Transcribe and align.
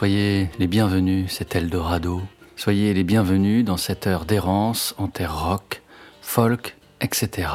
Soyez 0.00 0.48
les 0.58 0.66
bienvenus, 0.66 1.26
c'est 1.28 1.54
Eldorado. 1.54 2.22
Soyez 2.56 2.94
les 2.94 3.04
bienvenus 3.04 3.66
dans 3.66 3.76
cette 3.76 4.06
heure 4.06 4.24
d'errance 4.24 4.94
en 4.96 5.08
terre 5.08 5.38
rock, 5.38 5.82
folk, 6.22 6.78
etc. 7.02 7.48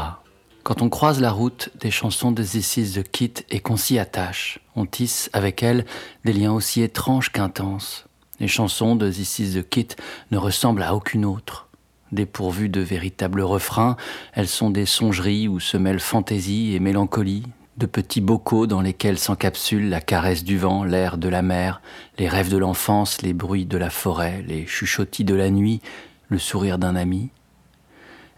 Quand 0.62 0.84
on 0.84 0.90
croise 0.90 1.20
la 1.20 1.32
route 1.32 1.72
des 1.80 1.90
chansons 1.90 2.32
de 2.32 2.44
This 2.44 2.78
Is 2.78 3.02
the 3.02 3.12
Kit 3.12 3.34
et 3.50 3.62
qu'on 3.62 3.78
s'y 3.78 3.98
attache, 3.98 4.60
on 4.76 4.86
tisse 4.86 5.32
avec 5.34 5.64
elles 5.64 5.86
des 6.24 6.34
liens 6.34 6.54
aussi 6.54 6.84
étranges 6.84 7.32
qu'intenses. 7.32 8.06
Les 8.40 8.48
chansons 8.48 8.96
de 8.96 9.10
This 9.10 9.40
Is 9.40 9.60
the 9.60 9.68
Kit 9.68 9.88
ne 10.30 10.38
ressemblent 10.38 10.84
à 10.84 10.94
aucune 10.94 11.26
autre. 11.26 11.68
Dépourvues 12.12 12.70
de 12.70 12.82
véritables 12.82 13.42
refrains, 13.42 13.98
elles 14.34 14.48
sont 14.48 14.70
des 14.70 14.86
songeries 14.86 15.48
où 15.48 15.60
se 15.60 15.78
mêlent 15.78 16.00
fantaisie 16.00 16.76
et 16.76 16.80
mélancolie, 16.80 17.48
de 17.78 17.86
petits 17.86 18.22
bocaux 18.22 18.68
dans 18.68 18.82
lesquels 18.82 19.18
s'encapsule 19.18 19.90
la 19.90 20.02
caresse 20.02 20.44
du 20.44 20.58
vent, 20.58 20.84
l'air 20.84 21.18
de 21.18 21.28
la 21.28 21.42
mer, 21.42 21.82
les 22.18 22.30
rêves 22.30 22.50
de 22.50 22.58
l'enfance, 22.58 23.22
les 23.22 23.34
bruits 23.34 23.66
de 23.66 23.78
la 23.78 23.90
forêt, 23.90 24.44
les 24.48 24.66
chuchotis 24.66 25.26
de 25.26 25.36
la 25.36 25.50
nuit, 25.50 25.82
le 26.30 26.40
sourire 26.40 26.78
d'un 26.78 26.96
ami. 26.96 27.30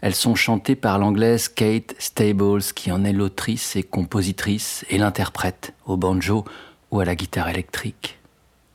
Elles 0.00 0.14
sont 0.14 0.34
chantées 0.34 0.76
par 0.76 0.98
l'anglaise 0.98 1.48
Kate 1.48 1.94
Stables, 1.98 2.62
qui 2.74 2.92
en 2.92 3.04
est 3.04 3.12
l'autrice 3.12 3.76
et 3.76 3.82
compositrice 3.82 4.84
et 4.90 4.98
l'interprète 4.98 5.74
au 5.86 5.96
banjo 5.96 6.44
ou 6.90 7.00
à 7.00 7.04
la 7.04 7.16
guitare 7.16 7.48
électrique. 7.48 8.18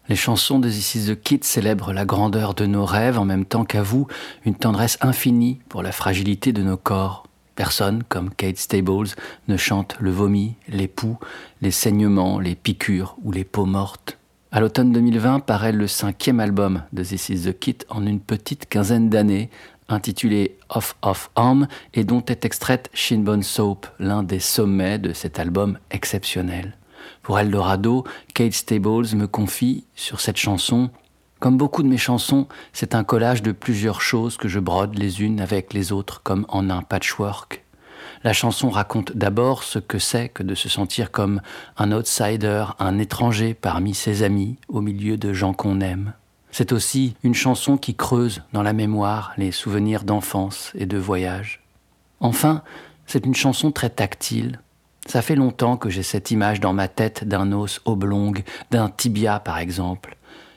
Les 0.09 0.17
chansons 0.17 0.59
de 0.59 0.69
This 0.69 0.95
Is 0.95 1.05
the 1.07 1.21
Kid 1.21 1.45
célèbrent 1.45 1.93
la 1.93 2.03
grandeur 2.03 2.53
de 2.53 2.65
nos 2.65 2.83
rêves 2.83 3.17
en 3.17 3.23
même 3.23 3.45
temps 3.45 3.63
qu'à 3.63 3.81
vous, 3.81 4.07
une 4.45 4.55
tendresse 4.55 4.97
infinie 4.99 5.59
pour 5.69 5.81
la 5.81 5.93
fragilité 5.93 6.51
de 6.51 6.61
nos 6.61 6.75
corps. 6.75 7.23
Personne, 7.55 8.03
comme 8.09 8.31
Kate 8.31 8.57
Stables, 8.57 9.09
ne 9.47 9.57
chante 9.57 9.95
le 9.99 10.11
vomi, 10.11 10.55
les 10.67 10.87
poux, 10.87 11.17
les 11.61 11.71
saignements, 11.71 12.39
les 12.39 12.55
piqûres 12.55 13.15
ou 13.23 13.31
les 13.31 13.43
peaux 13.43 13.65
mortes. 13.65 14.17
À 14.51 14.59
l'automne 14.59 14.91
2020 14.91 15.39
paraît 15.39 15.71
le 15.71 15.87
cinquième 15.87 16.39
album 16.39 16.83
de 16.93 17.03
This 17.03 17.29
Is 17.29 17.41
the 17.45 17.57
Kit 17.57 17.77
en 17.89 18.05
une 18.05 18.19
petite 18.19 18.67
quinzaine 18.69 19.09
d'années, 19.09 19.49
intitulé 19.89 20.57
Off 20.69 20.95
Off 21.01 21.31
Arm 21.35 21.67
et 21.93 22.03
dont 22.03 22.23
est 22.25 22.45
extraite 22.45 22.89
Shinbone 22.93 23.43
Soap, 23.43 23.87
l'un 23.99 24.23
des 24.23 24.39
sommets 24.39 24.99
de 24.99 25.13
cet 25.13 25.39
album 25.39 25.77
exceptionnel. 25.91 26.77
Pour 27.21 27.39
Eldorado, 27.39 28.03
Kate 28.33 28.53
Stables 28.53 29.15
me 29.15 29.25
confie 29.25 29.85
sur 29.95 30.19
cette 30.19 30.37
chanson 30.37 30.89
comme 31.43 31.57
beaucoup 31.57 31.83
de 31.83 31.89
mes 31.89 31.97
chansons, 31.97 32.47
c'est 32.71 32.95
un 32.95 33.03
collage 33.03 33.43
de 33.43 33.51
plusieurs 33.51 33.99
choses 33.99 34.37
que 34.37 34.47
je 34.47 34.61
brode 34.61 34.97
les 34.97 35.21
unes 35.21 35.41
avec 35.41 35.73
les 35.73 35.91
autres 35.91 36.23
comme 36.23 36.45
en 36.47 36.69
un 36.69 36.81
patchwork. 36.81 37.65
La 38.23 38.31
chanson 38.31 38.69
raconte 38.69 39.11
d'abord 39.17 39.63
ce 39.63 39.77
que 39.77 39.99
c'est 39.99 40.29
que 40.29 40.41
de 40.41 40.55
se 40.55 40.69
sentir 40.69 41.11
comme 41.11 41.41
un 41.75 41.91
outsider, 41.91 42.63
un 42.79 42.97
étranger 42.97 43.53
parmi 43.55 43.93
ses 43.93 44.23
amis, 44.23 44.55
au 44.69 44.79
milieu 44.79 45.17
de 45.17 45.33
gens 45.33 45.51
qu'on 45.51 45.81
aime. 45.81 46.13
C'est 46.49 46.71
aussi 46.71 47.17
une 47.23 47.35
chanson 47.35 47.75
qui 47.75 47.93
creuse 47.93 48.41
dans 48.53 48.63
la 48.63 48.71
mémoire 48.71 49.33
les 49.35 49.51
souvenirs 49.51 50.05
d'enfance 50.05 50.71
et 50.75 50.85
de 50.85 50.97
voyage. 50.97 51.61
Enfin, 52.21 52.61
c'est 53.05 53.25
une 53.25 53.35
chanson 53.35 53.73
très 53.73 53.89
tactile. 53.89 54.61
Ça 55.07 55.21
fait 55.21 55.35
longtemps 55.35 55.75
que 55.75 55.89
j'ai 55.89 56.03
cette 56.03 56.31
image 56.31 56.61
dans 56.61 56.71
ma 56.71 56.87
tête 56.87 57.27
d'un 57.27 57.51
os 57.51 57.81
oblong, 57.83 58.31
d'un 58.71 58.87
tibia 58.87 59.41
par 59.41 59.57
exemple 59.57 60.15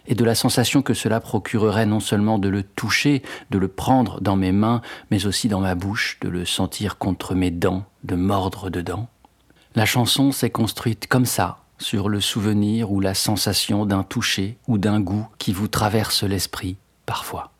et 0.09 0.15
de 0.15 0.25
la 0.25 0.34
sensation 0.34 0.83
que 0.83 0.94
cela 0.94 1.21
procurerait 1.21 1.87
non 1.87 2.00
seulement 2.00 2.39
de 2.39 2.49
le 2.49 2.62
toucher, 2.62 3.22
de 3.50 3.59
le 3.59 3.69
prendre 3.69 4.21
dans 4.21 4.37
mes 4.37 4.53
mains, 4.53 4.83
mais 5.11 5.27
aussi 5.27 5.49
dans 5.49 5.61
ma 5.61 5.75
bouche, 5.75 6.19
de 6.21 6.28
le 6.28 6.44
sentir 6.44 6.99
contre 6.99 7.34
mes 7.34 7.50
dents, 7.50 7.84
de 8.05 8.15
mordre 8.15 8.71
dedans. 8.71 9.09
La 9.75 9.84
chanson 9.84 10.33
s'est 10.33 10.50
construite 10.50 11.06
comme 11.06 11.27
ça, 11.27 11.59
sur 11.78 12.09
le 12.09 12.21
souvenir 12.21 12.91
ou 12.91 13.00
la 13.00 13.15
sensation 13.15 13.84
d'un 13.87 14.03
toucher 14.03 14.56
ou 14.66 14.78
d'un 14.78 15.00
goût 15.00 15.28
qui 15.39 15.53
vous 15.53 15.69
traverse 15.69 16.22
l'esprit 16.22 16.77
parfois. 17.05 17.53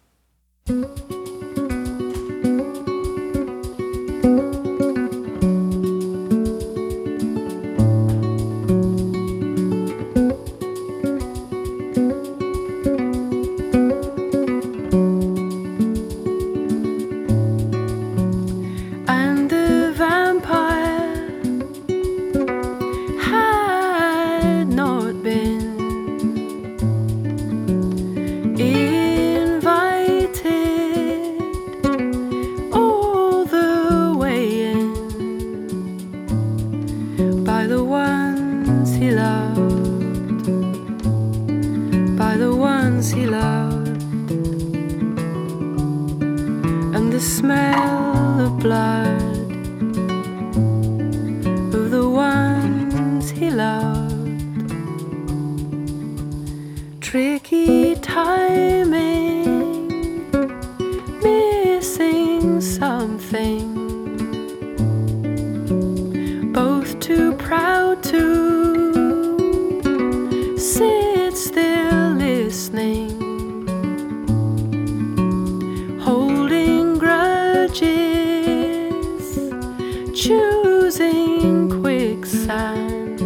choosing 80.15 81.69
quicksand. 81.81 83.21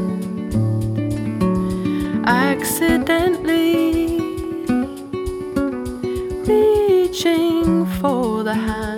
Accidentally 2.26 4.18
reaching 6.46 7.86
for 8.00 8.42
the 8.42 8.54
hand. 8.54 8.89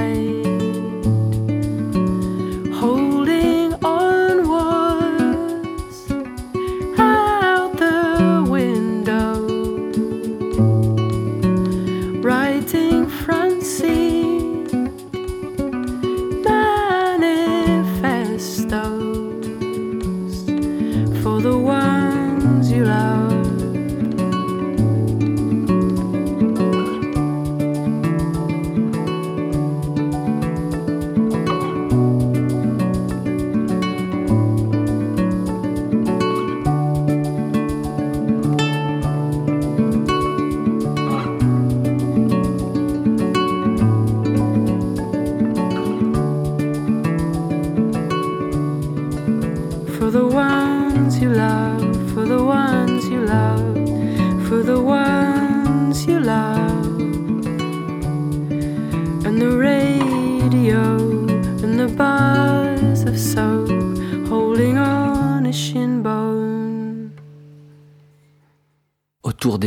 night. 0.00 0.43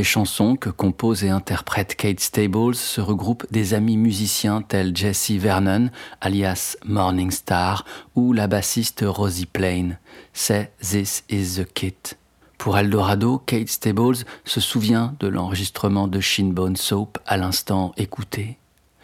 Chansons 0.08 0.56
que 0.56 0.70
compose 0.70 1.26
et 1.26 1.30
interprète 1.30 1.96
Kate 1.96 2.22
Stables 2.22 2.76
se 2.76 3.02
regroupent 3.02 3.46
des 3.52 3.74
amis 3.74 3.98
musiciens 3.98 4.62
tels 4.62 4.96
Jesse 4.96 5.32
Vernon, 5.32 5.90
alias 6.22 6.78
Morning 6.86 7.30
Star, 7.30 7.84
ou 8.16 8.32
la 8.32 8.48
bassiste 8.48 9.04
Rosie 9.06 9.46
Plain. 9.46 9.98
C'est 10.32 10.72
This 10.80 11.26
is 11.30 11.62
the 11.62 11.66
Kit. 11.66 12.16
Pour 12.58 12.78
Eldorado, 12.78 13.40
Kate 13.46 13.68
Stables 13.68 14.24
se 14.46 14.62
souvient 14.62 15.14
de 15.20 15.28
l'enregistrement 15.28 16.08
de 16.08 16.22
Shinbone 16.22 16.78
Soap 16.78 17.20
à 17.28 17.36
l'instant 17.36 17.92
écouté. 17.98 18.58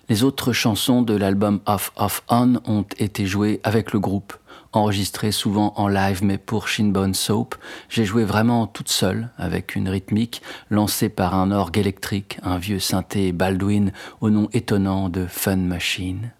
Les 0.07 0.23
autres 0.23 0.53
chansons 0.53 1.01
de 1.01 1.15
l'album 1.15 1.59
Off 1.65 1.91
Off 1.97 2.23
On 2.29 2.61
ont 2.65 2.85
été 2.97 3.25
jouées 3.25 3.59
avec 3.63 3.91
le 3.91 3.99
groupe 3.99 4.33
enregistré 4.73 5.31
souvent 5.31 5.73
en 5.77 5.87
live, 5.87 6.23
mais 6.23 6.37
pour 6.37 6.67
Shinbone 6.67 7.13
Soap, 7.13 7.55
j'ai 7.89 8.05
joué 8.05 8.25
vraiment 8.25 8.67
toute 8.67 8.89
seule, 8.89 9.29
avec 9.37 9.75
une 9.75 9.87
rythmique 9.87 10.41
lancée 10.69 11.09
par 11.09 11.35
un 11.35 11.51
orgue 11.51 11.77
électrique, 11.77 12.39
un 12.43 12.57
vieux 12.57 12.79
synthé 12.79 13.31
Baldwin 13.31 13.91
au 14.21 14.29
nom 14.29 14.49
étonnant 14.51 15.09
de 15.09 15.25
Fun 15.25 15.57
Machine. 15.57 16.31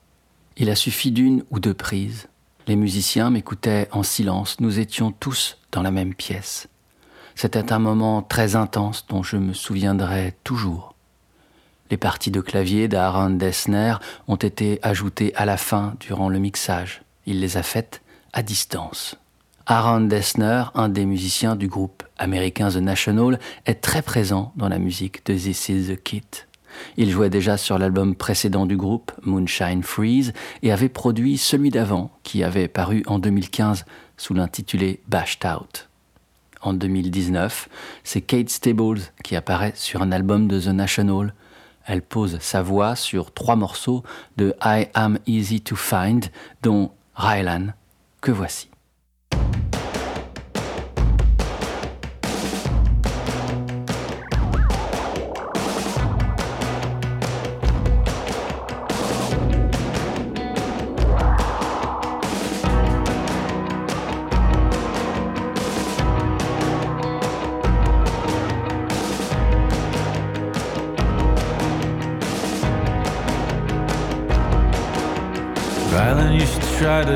Il 0.58 0.70
a 0.70 0.76
suffi 0.76 1.12
d'une 1.12 1.44
ou 1.52 1.60
deux 1.60 1.74
prises. 1.74 2.28
Les 2.68 2.76
musiciens 2.76 3.30
m'écoutaient 3.30 3.88
en 3.92 4.04
silence, 4.04 4.60
nous 4.60 4.80
étions 4.80 5.12
tous 5.12 5.58
dans 5.72 5.82
la 5.82 5.92
même 5.92 6.14
pièce. 6.14 6.68
C'était 7.36 7.74
un 7.74 7.80
moment 7.80 8.22
très 8.22 8.56
intense 8.56 9.06
dont 9.08 9.24
je 9.24 9.38
me 9.38 9.54
souviendrai 9.54 10.36
toujours. 10.44 10.94
Les 11.90 11.98
parties 11.98 12.32
de 12.32 12.42
clavier 12.42 12.88
d'Aaron 12.88 13.32
Dessner 13.32 13.96
ont 14.28 14.36
été 14.36 14.80
ajoutées 14.82 15.34
à 15.36 15.46
la 15.46 15.58
fin 15.58 15.96
durant 16.00 16.30
le 16.30 16.40
mixage. 16.40 17.04
Il 17.26 17.40
les 17.40 17.58
a 17.58 17.64
faites 17.64 18.02
à 18.34 18.44
distance. 18.44 19.16
Aaron 19.66 20.02
Dessner, 20.02 20.64
un 20.76 20.90
des 20.90 21.06
musiciens 21.06 21.56
du 21.56 21.68
groupe 21.68 22.04
américain 22.18 22.70
The 22.70 22.78
National, 22.78 23.40
est 23.66 23.76
très 23.76 24.02
présent 24.02 24.52
dans 24.58 24.68
la 24.68 24.80
musique 24.80 25.26
de 25.26 25.34
This 25.36 25.70
Is 25.70 25.88
the 25.88 26.04
Kit. 26.04 26.26
Il 26.98 27.12
jouait 27.12 27.30
déjà 27.30 27.56
sur 27.56 27.78
l'album 27.78 28.16
précédent 28.16 28.66
du 28.66 28.76
groupe, 28.76 29.12
Moonshine 29.24 29.84
Freeze, 29.84 30.34
et 30.64 30.72
avait 30.72 30.90
produit 30.90 31.38
celui 31.38 31.70
d'avant, 31.70 32.12
qui 32.24 32.44
avait 32.44 32.68
paru 32.68 33.04
en 33.08 33.20
2015 33.20 33.86
sous 34.18 34.34
l'intitulé 34.34 35.02
Bashed 35.08 35.46
Out. 35.46 35.88
En 36.62 36.74
2019, 36.74 37.70
c'est 38.04 38.22
Kate 38.22 38.50
Stables 38.50 39.02
qui 39.24 39.36
apparaît 39.36 39.74
sur 39.76 40.02
un 40.02 40.12
album 40.12 40.48
de 40.48 40.60
The 40.60 40.68
National. 40.68 41.34
Elle 41.86 42.02
pose 42.02 42.38
sa 42.40 42.62
voix 42.62 42.96
sur 42.96 43.34
trois 43.34 43.56
morceaux 43.56 44.04
de 44.38 44.56
I 44.64 44.88
Am 44.94 45.20
Easy 45.28 45.62
to 45.62 45.76
Find, 45.76 46.26
dont 46.62 46.92
Rylan 47.16 47.74
que 48.24 48.31
voici. 48.31 48.70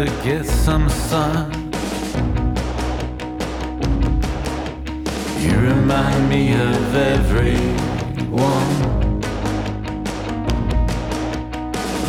To 0.06 0.24
get 0.24 0.46
some 0.46 0.88
sun. 0.90 1.52
You 5.40 5.58
remind 5.58 6.30
me 6.30 6.54
of 6.54 6.96
everyone. 6.96 8.72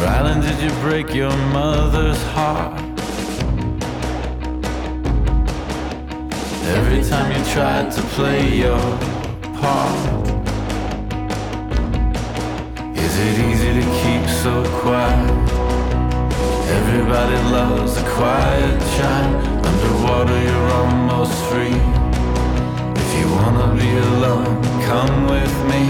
Rylan, 0.02 0.42
did 0.42 0.60
you 0.60 0.70
break 0.82 1.14
your 1.14 1.34
mother's 1.58 2.22
heart? 2.34 2.78
Every 6.76 7.02
time 7.08 7.32
you 7.32 7.42
tried 7.54 7.90
to 7.92 8.02
play 8.16 8.54
your 8.64 8.80
part. 9.60 9.98
Is 13.04 13.14
it 13.26 13.34
easy 13.48 13.72
to 13.80 13.84
keep 14.02 14.28
so 14.42 14.62
quiet? 14.82 15.47
Everybody 16.88 17.36
loves 17.52 17.98
a 17.98 18.04
quiet 18.16 18.80
chime. 18.96 19.34
Underwater, 19.62 20.42
you're 20.42 20.70
almost 20.80 21.34
free. 21.50 21.76
If 23.02 23.08
you 23.18 23.26
wanna 23.30 23.68
be 23.76 23.90
alone, 24.08 24.62
come 24.88 25.26
with 25.28 25.54
me. 25.70 25.82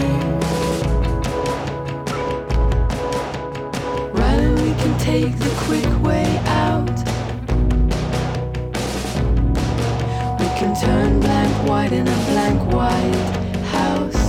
Right, 4.20 4.50
we 4.62 4.70
can 4.82 4.94
take 4.98 5.38
the 5.38 5.52
quick 5.66 5.92
way 6.02 6.26
out. 6.66 6.96
We 10.40 10.48
can 10.58 10.74
turn 10.74 11.20
blank 11.20 11.54
white 11.68 11.92
in 11.92 12.08
a 12.08 12.18
blank 12.30 12.60
white 12.74 13.24
house. 13.76 14.24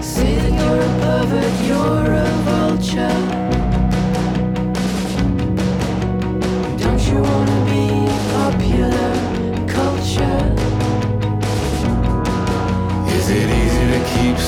Say 0.00 0.36
that 0.36 0.52
you're 0.60 0.82
a 0.88 0.92
pervert, 1.00 1.54
you're 1.66 2.12
a 2.14 2.28
vulture. 2.46 3.25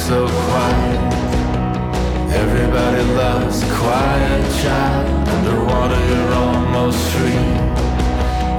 So 0.09 0.27
quiet. 0.27 1.13
Everybody 2.33 3.03
loves 3.13 3.63
a 3.63 3.71
quiet 3.81 4.45
child. 4.63 5.29
Underwater, 5.35 6.01
you're 6.11 6.33
almost 6.45 7.01
free. 7.13 7.49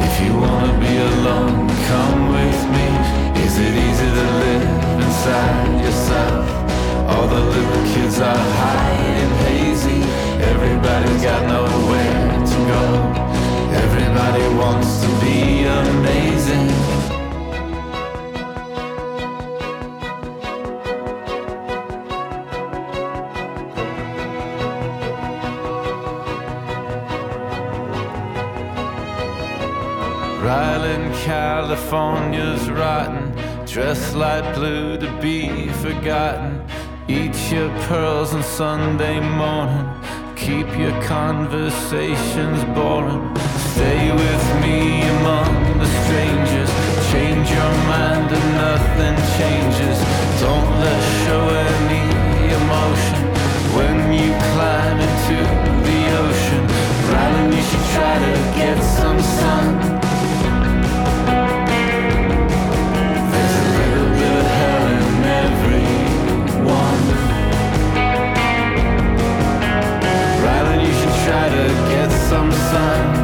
If 0.07 0.13
you 0.23 0.31
wanna 0.45 0.73
be 0.85 0.93
alone, 1.11 1.67
come 1.89 2.21
with 2.37 2.61
me. 2.75 2.87
Is 3.45 3.53
it 3.65 3.73
easy 3.87 4.09
to 4.17 4.25
live 4.43 4.67
inside 5.05 5.73
yourself? 5.85 6.45
All 7.09 7.27
the 7.35 7.43
little 7.55 7.83
kids 7.93 8.19
are 8.19 8.43
high 8.61 9.01
and 9.21 9.33
hazy. 9.47 10.01
Everybody's 10.51 11.21
got 11.29 11.41
nowhere 11.57 12.29
to 12.51 12.57
go. 12.73 12.83
Everybody 13.83 14.45
wants 14.61 15.01
to 15.01 15.09
be 15.25 15.65
amazing. 15.65 16.68
California's 31.29 32.71
rotten, 32.71 33.31
dressed 33.67 34.15
light 34.15 34.51
blue 34.55 34.97
to 34.97 35.11
be 35.21 35.69
forgotten. 35.73 36.59
Eat 37.07 37.37
your 37.51 37.69
pearls 37.85 38.33
on 38.33 38.41
Sunday 38.41 39.19
morning. 39.19 39.85
Keep 40.35 40.75
your 40.75 40.99
conversations 41.03 42.63
boring. 42.73 43.21
Stay 43.73 44.11
with 44.11 44.45
me 44.63 45.03
among 45.17 45.53
the 45.77 45.89
strangers. 46.01 46.71
Change 47.11 47.47
your 47.51 47.73
mind 47.93 48.27
and 48.37 48.49
nothing 48.65 49.17
changes. 49.37 49.97
Don't 50.41 50.71
let 50.81 50.99
show 51.25 51.43
any 51.77 52.05
emotion 52.59 53.21
when 53.77 53.97
you 54.17 54.33
climb 54.53 54.97
into 54.97 55.37
the 55.85 55.99
ocean. 56.23 56.63
Right, 57.13 57.53
you 57.55 57.61
should 57.69 57.85
try 57.93 58.15
to 58.17 58.33
get 58.57 58.81
some 58.81 59.19
sun. 59.19 59.98
Sun. 72.51 73.18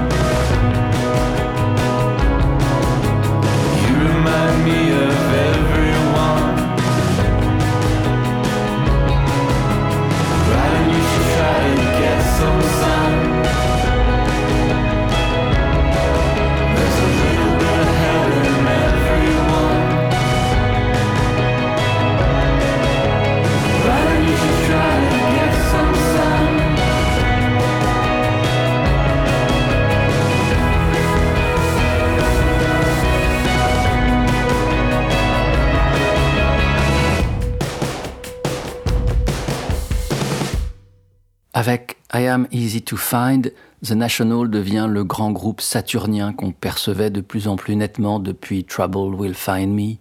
I 42.17 42.27
Am 42.27 42.47
Easy 42.53 42.81
to 42.83 42.95
Find, 42.95 43.51
The 43.83 43.91
National 43.91 44.49
devient 44.49 44.87
le 44.89 45.03
grand 45.03 45.31
groupe 45.31 45.59
saturnien 45.59 46.31
qu'on 46.31 46.53
percevait 46.53 47.09
de 47.09 47.19
plus 47.19 47.49
en 47.49 47.57
plus 47.57 47.75
nettement 47.75 48.21
depuis 48.21 48.63
Trouble 48.63 49.13
Will 49.13 49.33
Find 49.33 49.73
Me, 49.73 49.95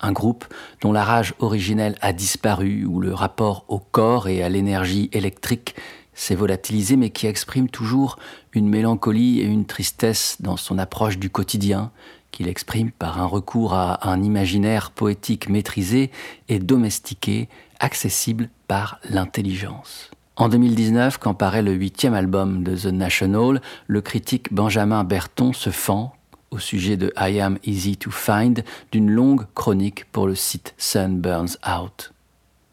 un 0.00 0.10
groupe 0.10 0.46
dont 0.80 0.90
la 0.90 1.04
rage 1.04 1.32
originelle 1.38 1.94
a 2.00 2.12
disparu, 2.12 2.84
où 2.86 2.98
le 2.98 3.14
rapport 3.14 3.66
au 3.68 3.78
corps 3.78 4.26
et 4.26 4.42
à 4.42 4.48
l'énergie 4.48 5.10
électrique 5.12 5.76
s'est 6.12 6.34
volatilisé, 6.34 6.96
mais 6.96 7.10
qui 7.10 7.28
exprime 7.28 7.68
toujours 7.68 8.18
une 8.52 8.68
mélancolie 8.68 9.38
et 9.38 9.44
une 9.44 9.64
tristesse 9.64 10.38
dans 10.40 10.56
son 10.56 10.76
approche 10.76 11.18
du 11.18 11.30
quotidien, 11.30 11.92
qu'il 12.32 12.48
exprime 12.48 12.90
par 12.90 13.20
un 13.20 13.26
recours 13.26 13.74
à 13.74 14.10
un 14.10 14.24
imaginaire 14.24 14.90
poétique 14.90 15.48
maîtrisé 15.48 16.10
et 16.48 16.58
domestiqué, 16.58 17.48
accessible 17.78 18.48
par 18.66 18.98
l'intelligence. 19.08 20.10
En 20.40 20.48
2019, 20.48 21.18
quand 21.18 21.34
paraît 21.34 21.60
le 21.60 21.72
huitième 21.72 22.14
album 22.14 22.64
de 22.64 22.74
The 22.74 22.86
National, 22.86 23.60
le 23.86 24.00
critique 24.00 24.50
Benjamin 24.54 25.04
Berton 25.04 25.52
se 25.52 25.68
fend, 25.68 26.14
au 26.50 26.58
sujet 26.58 26.96
de 26.96 27.12
I 27.20 27.40
Am 27.40 27.58
Easy 27.62 27.98
to 27.98 28.10
Find, 28.10 28.64
d'une 28.90 29.10
longue 29.10 29.44
chronique 29.54 30.06
pour 30.12 30.26
le 30.26 30.34
site 30.34 30.72
Sun 30.78 31.20
Burns 31.20 31.58
Out. 31.68 32.14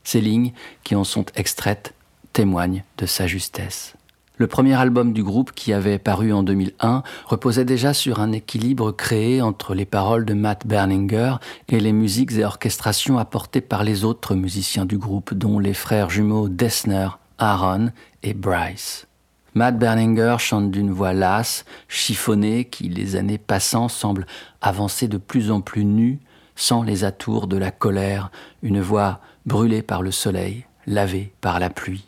Ces 0.05 0.21
lignes, 0.21 0.53
qui 0.85 0.95
en 0.95 1.03
sont 1.03 1.25
extraites, 1.35 1.93
témoignent 2.31 2.85
de 2.99 3.05
sa 3.05 3.27
justesse. 3.27 3.95
Le 4.37 4.47
premier 4.47 4.75
album 4.75 5.11
du 5.11 5.21
groupe, 5.21 5.51
qui 5.51 5.73
avait 5.73 5.99
paru 5.99 6.31
en 6.31 6.43
2001, 6.43 7.03
reposait 7.25 7.65
déjà 7.65 7.93
sur 7.93 8.21
un 8.21 8.31
équilibre 8.31 8.93
créé 8.93 9.41
entre 9.41 9.75
les 9.75 9.85
paroles 9.85 10.23
de 10.23 10.33
Matt 10.33 10.65
Berninger 10.65 11.35
et 11.67 11.81
les 11.81 11.91
musiques 11.91 12.31
et 12.31 12.45
orchestrations 12.45 13.17
apportées 13.17 13.59
par 13.59 13.83
les 13.83 14.05
autres 14.05 14.35
musiciens 14.35 14.85
du 14.85 14.97
groupe, 14.97 15.33
dont 15.33 15.59
les 15.59 15.73
frères 15.73 16.09
jumeaux 16.09 16.47
Dessner, 16.47 17.09
Aaron 17.39 17.91
et 18.23 18.33
Bryce. 18.33 19.07
Matt 19.53 19.79
Berninger 19.79 20.35
chante 20.39 20.69
d'une 20.69 20.91
voix 20.91 21.13
lasse, 21.13 21.65
chiffonnée, 21.87 22.65
qui, 22.65 22.89
les 22.89 23.15
années 23.15 23.37
passant, 23.37 23.87
semble 23.87 24.27
avancer 24.61 25.07
de 25.07 25.17
plus 25.17 25.49
en 25.49 25.61
plus 25.61 25.85
nue, 25.85 26.19
sans 26.55 26.83
les 26.83 27.03
atours 27.03 27.47
de 27.47 27.57
la 27.57 27.71
colère, 27.71 28.31
une 28.61 28.81
voix 28.81 29.19
brûlée 29.45 29.81
par 29.81 30.01
le 30.01 30.11
soleil, 30.11 30.65
lavée 30.85 31.33
par 31.41 31.59
la 31.59 31.69
pluie. 31.69 32.05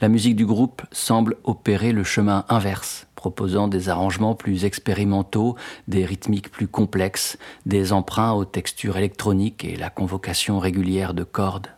La 0.00 0.08
musique 0.08 0.36
du 0.36 0.46
groupe 0.46 0.82
semble 0.92 1.36
opérer 1.44 1.92
le 1.92 2.04
chemin 2.04 2.44
inverse, 2.48 3.06
proposant 3.16 3.68
des 3.68 3.88
arrangements 3.88 4.34
plus 4.34 4.64
expérimentaux, 4.64 5.56
des 5.88 6.06
rythmiques 6.06 6.50
plus 6.50 6.68
complexes, 6.68 7.36
des 7.66 7.92
emprunts 7.92 8.32
aux 8.32 8.46
textures 8.46 8.96
électroniques 8.96 9.64
et 9.64 9.76
la 9.76 9.90
convocation 9.90 10.58
régulière 10.58 11.12
de 11.12 11.22
cordes. 11.22 11.68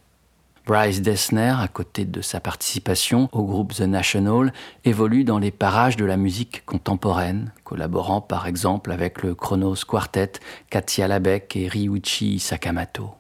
Bryce 0.65 1.03
Dessner, 1.03 1.55
à 1.59 1.67
côté 1.67 2.05
de 2.05 2.21
sa 2.21 2.39
participation 2.39 3.29
au 3.33 3.43
groupe 3.43 3.75
The 3.75 3.81
National, 3.81 4.53
évolue 4.85 5.25
dans 5.25 5.41
les 5.41 5.51
parages 5.51 5.97
de 5.97 6.05
la 6.05 6.17
musique 6.17 6.65
contemporaine, 6.65 7.51
collaborant 7.65 8.21
par 8.21 8.47
exemple 8.47 8.93
avec 8.93 9.23
le 9.23 9.35
Chronos 9.35 9.85
Quartet, 9.87 10.33
Katia 10.71 11.09
Labeck 11.09 11.57
et 11.57 11.67
Ryuichi 11.67 12.39
Sakamoto. 12.39 13.11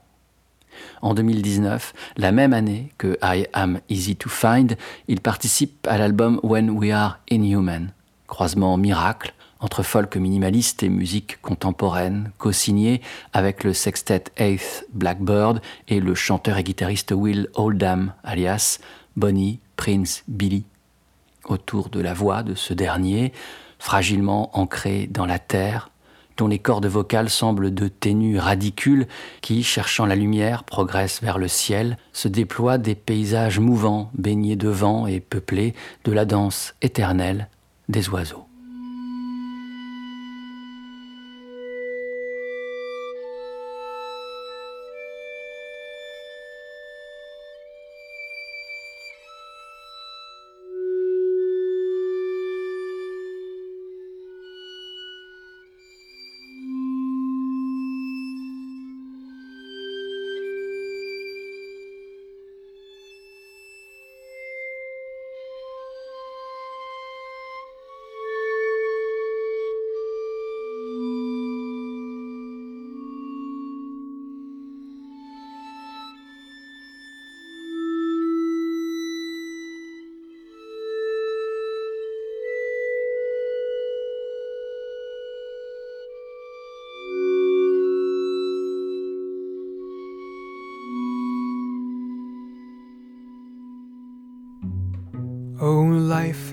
En 1.03 1.15
2019, 1.15 1.93
la 2.17 2.31
même 2.31 2.53
année 2.53 2.93
que 2.97 3.19
I 3.21 3.47
Am 3.53 3.81
Easy 3.89 4.15
to 4.15 4.29
Find, 4.29 4.77
il 5.09 5.21
participe 5.21 5.89
à 5.89 5.99
l'album 5.99 6.39
When 6.45 6.71
We 6.71 6.93
Are 6.93 7.19
Inhuman, 7.29 7.89
croisement 8.29 8.77
miracle 8.77 9.35
entre 9.63 9.83
folk 9.83 10.17
minimaliste 10.17 10.83
et 10.83 10.89
musique 10.89 11.41
contemporaine, 11.41 12.33
co-signé 12.37 13.01
avec 13.33 13.65
le 13.65 13.73
sextet 13.73 14.25
Eighth 14.37 14.87
Blackbird 14.93 15.63
et 15.89 16.01
le 16.01 16.15
chanteur 16.15 16.59
et 16.59 16.65
guitariste 16.65 17.13
Will 17.13 17.49
Oldham, 17.55 18.13
alias 18.25 18.81
Bonnie 19.17 19.61
Prince 19.77 20.25
Billy. 20.29 20.65
Autour 21.45 21.89
de 21.89 22.01
la 22.01 22.13
voix 22.13 22.43
de 22.43 22.55
ce 22.55 22.75
dernier, 22.75 23.33
fragilement 23.79 24.57
ancrée 24.59 25.09
dans 25.11 25.27
la 25.27 25.39
terre, 25.39 25.91
dont 26.37 26.49
les 26.49 26.59
cordes 26.59 26.87
vocales 26.87 27.31
semblent 27.31 27.73
de 27.73 27.89
ténus 27.89 28.41
radicules 28.41 29.07
qui, 29.43 29.63
cherchant 29.63 30.07
la 30.07 30.17
lumière, 30.17 30.65
progressent 30.65 31.23
vers 31.23 31.39
le 31.39 31.49
ciel, 31.49 31.99
se 32.13 32.27
déploient 32.27 32.79
des 32.79 32.95
paysages 32.95 33.61
mouvants, 33.61 34.11
baignés 34.15 34.57
de 34.57 34.69
vent 34.69 35.07
et 35.07 35.21
peuplés 35.21 35.75
de 36.05 36.13
la 36.13 36.25
danse 36.25 36.75
éternelle 36.81 37.49
des 37.89 38.09
oiseaux. 38.09 38.47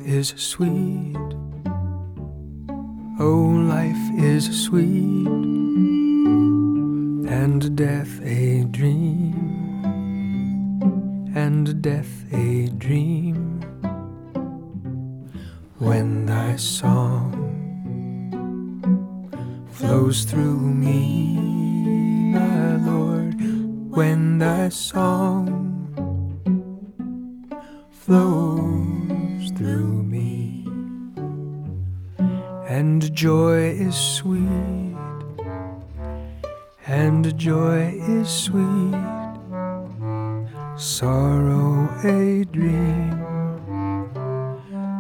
Is 0.10 0.34
sweet. 0.38 1.16
Oh, 3.20 3.54
life 3.70 4.06
is 4.18 4.66
sweet. 4.66 5.28
And 7.30 7.76
death 7.76 8.20
a 8.24 8.64
dream. 8.72 9.36
And 11.36 11.80
death 11.84 12.26
a 12.34 12.70
dream. 12.70 13.62
When 15.78 16.26
thy 16.26 16.56
song 16.56 17.36
flows 19.70 20.24
through 20.26 20.60
me, 20.60 21.38
my 22.34 22.78
Lord, 22.78 23.36
when 23.92 24.40
thy 24.40 24.70
song 24.70 25.68
flows 27.92 28.89
through 29.60 30.04
me, 30.04 30.66
and 32.70 33.14
joy 33.14 33.72
is 33.72 33.94
sweet, 33.94 34.96
and 36.88 37.38
joy 37.38 37.92
is 38.08 38.30
sweet, 38.30 38.96
sorrow 40.78 41.90
a 42.06 42.46
dream, 42.54 43.20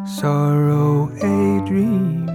sorrow 0.06 1.08
a 1.24 1.64
dream, 1.66 2.28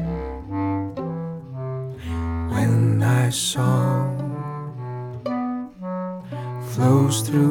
when 2.55 3.01
thy 3.01 3.29
song 3.29 4.17
flows 6.71 7.21
through 7.21 7.44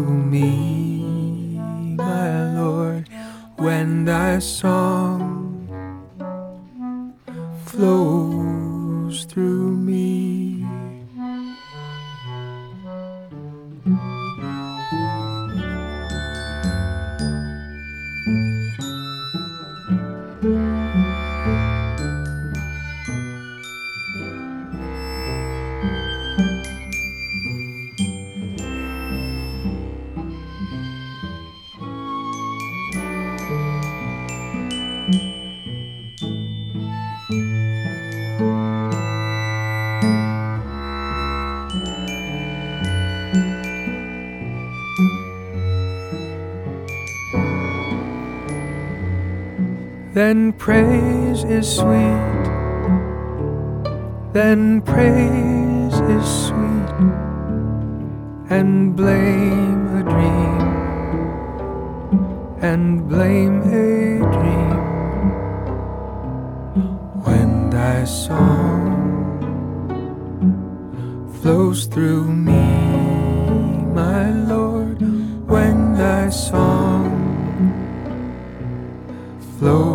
then 50.13 50.53
praise 50.53 51.43
is 51.43 51.67
sweet. 51.75 52.43
Then 54.31 54.81
praise 54.81 55.99
is 56.15 56.25
sweet, 56.47 56.93
and 58.49 58.95
blame 58.95 59.87
a 59.97 60.03
dream, 60.03 60.61
and 62.61 63.09
blame 63.09 63.61
a 63.61 64.19
dream. 64.35 64.79
When 67.25 67.71
thy 67.71 68.05
song 68.05 68.93
flows 71.41 71.85
through 71.85 72.31
me, 72.31 72.65
my 73.93 74.29
Lord, 74.31 75.01
when 75.47 75.95
thy 75.95 76.29
song 76.29 77.09
flows 79.57 79.92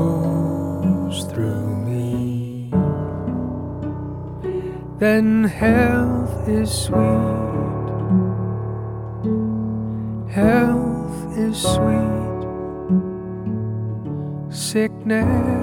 then 4.99 5.45
health 5.45 6.49
is 6.49 6.71
sweet, 6.71 6.97
health 10.29 11.39
is 11.39 11.57
sweet, 11.63 12.43
sickness 14.51 15.58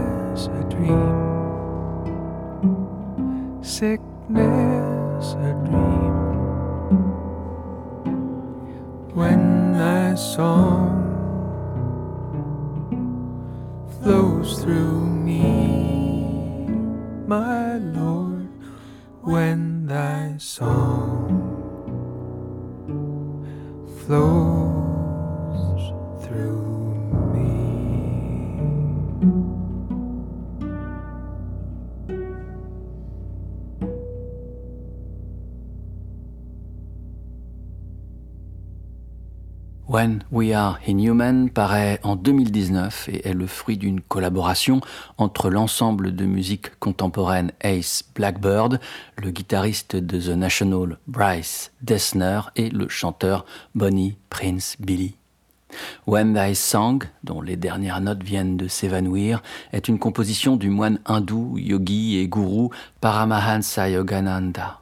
When 40.05 40.23
We 40.31 40.53
Are 40.53 40.77
Inhuman 40.87 41.49
paraît 41.49 41.99
en 42.03 42.15
2019 42.15 43.09
et 43.09 43.27
est 43.27 43.33
le 43.33 43.47
fruit 43.47 43.75
d'une 43.75 44.01
collaboration 44.01 44.79
entre 45.17 45.49
l'ensemble 45.49 46.15
de 46.15 46.25
musique 46.25 46.77
contemporaine 46.77 47.51
Ace 47.61 48.03
Blackbird, 48.13 48.79
le 49.17 49.31
guitariste 49.31 49.95
de 49.95 50.19
The 50.19 50.37
National 50.37 50.99
Bryce 51.07 51.71
Dessner 51.81 52.41
et 52.55 52.69
le 52.69 52.87
chanteur 52.87 53.47
Bonnie 53.73 54.15
Prince 54.29 54.75
Billy. 54.79 55.15
When 56.05 56.35
Thy 56.35 56.53
Song, 56.53 57.03
dont 57.23 57.41
les 57.41 57.57
dernières 57.57 58.01
notes 58.01 58.21
viennent 58.21 58.57
de 58.57 58.67
s'évanouir, 58.67 59.41
est 59.73 59.87
une 59.87 59.97
composition 59.97 60.55
du 60.55 60.69
moine 60.69 60.99
hindou, 61.07 61.57
yogi 61.57 62.17
et 62.19 62.27
gourou 62.27 62.69
Paramahansa 63.01 63.89
Yogananda. 63.89 64.81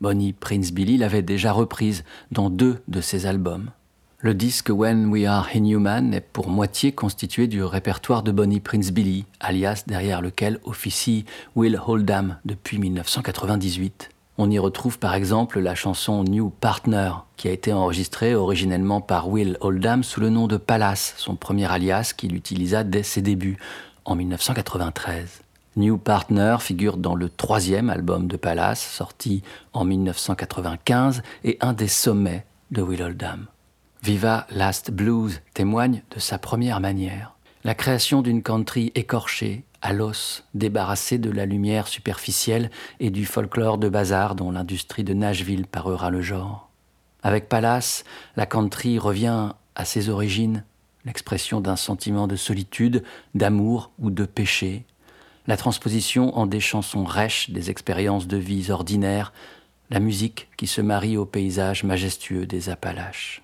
Bonnie 0.00 0.32
Prince 0.32 0.72
Billy 0.72 0.96
l'avait 0.96 1.22
déjà 1.22 1.52
reprise 1.52 2.02
dans 2.32 2.50
deux 2.50 2.82
de 2.88 3.00
ses 3.00 3.26
albums. 3.26 3.70
Le 4.26 4.34
disque 4.34 4.70
When 4.70 5.06
We 5.06 5.24
Are 5.24 5.54
Inhuman 5.54 6.12
est 6.12 6.20
pour 6.20 6.48
moitié 6.48 6.90
constitué 6.90 7.46
du 7.46 7.62
répertoire 7.62 8.24
de 8.24 8.32
Bonnie 8.32 8.58
Prince 8.58 8.90
Billy, 8.90 9.24
alias 9.38 9.84
derrière 9.86 10.20
lequel 10.20 10.58
officie 10.64 11.24
Will 11.54 11.80
Oldham 11.86 12.36
depuis 12.44 12.80
1998. 12.80 14.10
On 14.36 14.50
y 14.50 14.58
retrouve 14.58 14.98
par 14.98 15.14
exemple 15.14 15.60
la 15.60 15.76
chanson 15.76 16.24
New 16.24 16.50
Partner, 16.50 17.12
qui 17.36 17.46
a 17.46 17.52
été 17.52 17.72
enregistrée 17.72 18.34
originellement 18.34 19.00
par 19.00 19.28
Will 19.28 19.58
Oldham 19.60 20.02
sous 20.02 20.18
le 20.18 20.28
nom 20.28 20.48
de 20.48 20.56
Palace, 20.56 21.14
son 21.18 21.36
premier 21.36 21.70
alias 21.70 22.12
qu'il 22.16 22.34
utilisa 22.34 22.82
dès 22.82 23.04
ses 23.04 23.22
débuts, 23.22 23.58
en 24.04 24.16
1993. 24.16 25.42
New 25.76 25.98
Partner 25.98 26.56
figure 26.58 26.96
dans 26.96 27.14
le 27.14 27.28
troisième 27.28 27.90
album 27.90 28.26
de 28.26 28.36
Palace, 28.36 28.84
sorti 28.84 29.44
en 29.72 29.84
1995, 29.84 31.22
et 31.44 31.58
un 31.60 31.74
des 31.74 31.86
sommets 31.86 32.44
de 32.72 32.82
Will 32.82 33.04
Oldham. 33.04 33.46
Viva 34.02 34.46
Last 34.50 34.90
Blues 34.90 35.40
témoigne 35.52 36.02
de 36.14 36.20
sa 36.20 36.38
première 36.38 36.80
manière. 36.80 37.34
La 37.64 37.74
création 37.74 38.22
d'une 38.22 38.42
country 38.42 38.92
écorchée, 38.94 39.64
à 39.82 39.92
l'os, 39.92 40.44
débarrassée 40.54 41.18
de 41.18 41.30
la 41.30 41.46
lumière 41.46 41.88
superficielle 41.88 42.70
et 43.00 43.10
du 43.10 43.26
folklore 43.26 43.78
de 43.78 43.88
bazar 43.88 44.34
dont 44.34 44.52
l'industrie 44.52 45.02
de 45.02 45.14
Nashville 45.14 45.66
parera 45.66 46.10
le 46.10 46.20
genre. 46.20 46.70
Avec 47.22 47.48
Palace, 47.48 48.04
la 48.36 48.46
country 48.46 48.98
revient 48.98 49.50
à 49.74 49.84
ses 49.84 50.08
origines, 50.08 50.64
l'expression 51.04 51.60
d'un 51.60 51.76
sentiment 51.76 52.28
de 52.28 52.36
solitude, 52.36 53.02
d'amour 53.34 53.90
ou 53.98 54.10
de 54.10 54.24
péché, 54.24 54.84
la 55.48 55.56
transposition 55.56 56.36
en 56.36 56.46
des 56.46 56.60
chansons 56.60 57.04
rêches 57.04 57.50
des 57.50 57.70
expériences 57.70 58.26
de 58.26 58.36
vies 58.36 58.70
ordinaires, 58.70 59.32
la 59.90 60.00
musique 60.00 60.48
qui 60.56 60.66
se 60.66 60.80
marie 60.80 61.16
au 61.16 61.24
paysage 61.24 61.84
majestueux 61.84 62.46
des 62.46 62.68
Appalaches 62.68 63.42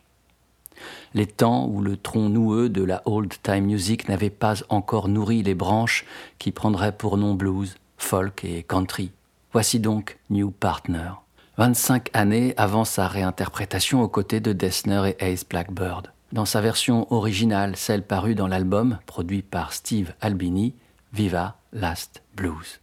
les 1.14 1.26
temps 1.26 1.66
où 1.66 1.80
le 1.80 1.96
tronc 1.96 2.28
noueux 2.28 2.68
de 2.68 2.82
la 2.82 3.02
old 3.04 3.32
time 3.42 3.66
music 3.66 4.08
n'avait 4.08 4.30
pas 4.30 4.54
encore 4.68 5.08
nourri 5.08 5.42
les 5.42 5.54
branches 5.54 6.04
qui 6.38 6.52
prendraient 6.52 6.96
pour 6.96 7.16
nom 7.16 7.34
blues, 7.34 7.76
folk 7.96 8.44
et 8.44 8.62
country. 8.62 9.12
Voici 9.52 9.80
donc 9.80 10.18
New 10.30 10.50
Partner. 10.50 11.10
25 11.58 12.08
années 12.14 12.54
avant 12.56 12.84
sa 12.84 13.06
réinterprétation 13.08 14.02
aux 14.02 14.08
côtés 14.08 14.40
de 14.40 14.52
Dessner 14.52 15.12
et 15.18 15.32
Ace 15.32 15.46
Blackbird. 15.46 16.12
Dans 16.32 16.46
sa 16.46 16.62
version 16.62 17.12
originale, 17.12 17.76
celle 17.76 18.02
parue 18.02 18.34
dans 18.34 18.46
l'album, 18.48 18.98
produit 19.04 19.42
par 19.42 19.74
Steve 19.74 20.14
Albini, 20.22 20.74
Viva 21.12 21.56
Last 21.74 22.22
Blues. 22.34 22.80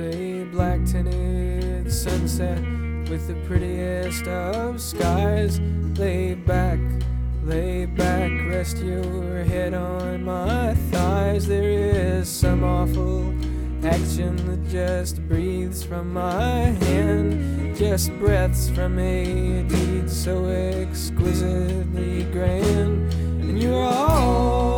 A 0.00 0.44
black 0.52 0.84
tinted 0.84 1.92
sunset 1.92 2.60
with 3.08 3.26
the 3.26 3.34
prettiest 3.48 4.28
of 4.28 4.80
skies. 4.80 5.58
Lay 5.98 6.34
back, 6.34 6.78
lay 7.42 7.84
back, 7.86 8.30
rest 8.46 8.76
your 8.76 9.42
head 9.42 9.74
on 9.74 10.22
my 10.22 10.74
thighs. 10.92 11.48
There 11.48 11.68
is 11.68 12.28
some 12.28 12.62
awful 12.62 13.34
action 13.84 14.36
that 14.46 14.68
just 14.70 15.20
breathes 15.26 15.82
from 15.82 16.12
my 16.12 16.66
hand, 16.84 17.76
just 17.76 18.12
breaths 18.20 18.70
from 18.70 19.00
a 19.00 19.64
deed 19.64 20.08
so 20.08 20.44
exquisitely 20.46 22.22
grand. 22.30 23.12
And 23.42 23.60
you're 23.60 23.82
always 23.82 24.77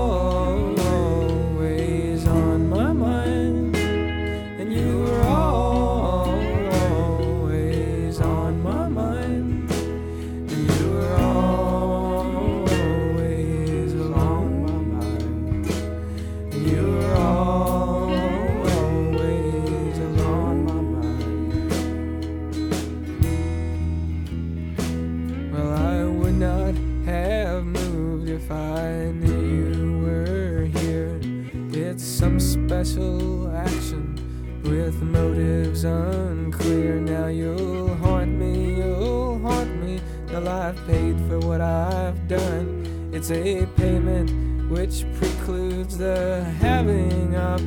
motives 35.85 35.85
unclear. 35.85 37.01
Now 37.01 37.27
you'll 37.27 37.95
haunt 37.97 38.33
me, 38.33 38.77
you'll 38.77 39.39
haunt 39.39 39.83
me 39.83 40.01
till 40.29 40.49
I've 40.49 40.77
paid 40.87 41.17
for 41.29 41.39
what 41.41 41.61
I've 41.61 42.29
done. 42.29 43.11
It's 43.13 43.31
a 43.31 43.67
payment 43.77 44.71
which 44.71 45.05
precludes 45.19 45.99
the 45.99 46.45
having 46.61 47.35
of 47.35 47.61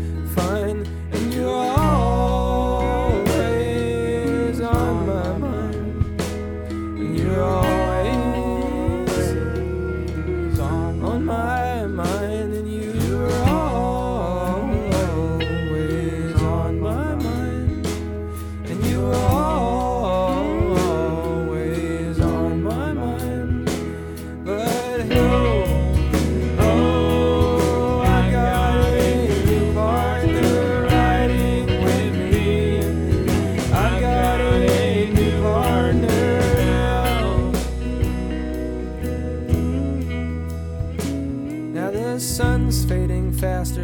faster. 43.44 43.84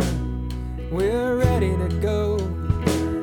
We're 0.91 1.35
ready 1.35 1.75
to 1.75 1.89
go. 1.99 2.37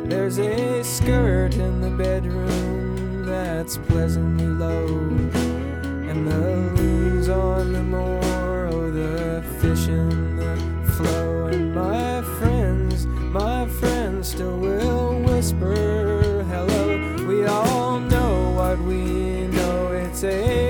There's 0.04 0.38
a 0.38 0.82
skirt 0.82 1.54
in 1.54 1.80
the 1.80 1.90
bedroom 1.90 3.24
that's 3.24 3.78
pleasantly 3.78 4.46
low. 4.46 4.86
And 6.10 6.26
the 6.26 6.38
loons 6.80 7.28
on 7.28 7.72
the 7.72 7.82
moor, 7.82 8.68
oh, 8.72 8.90
the 8.90 9.44
fish 9.60 9.88
in 9.88 10.36
the 10.36 10.56
flow. 10.92 11.46
And 11.46 11.74
my 11.74 12.22
friends, 12.38 13.06
my 13.06 13.66
friends 13.80 14.28
still 14.28 14.58
will 14.58 15.22
whisper 15.22 16.44
hello. 16.48 17.26
We 17.26 17.46
all 17.46 18.00
know 18.00 18.50
what 18.50 18.78
we 18.80 19.46
know. 19.46 19.92
It's 19.92 20.24
a 20.24 20.65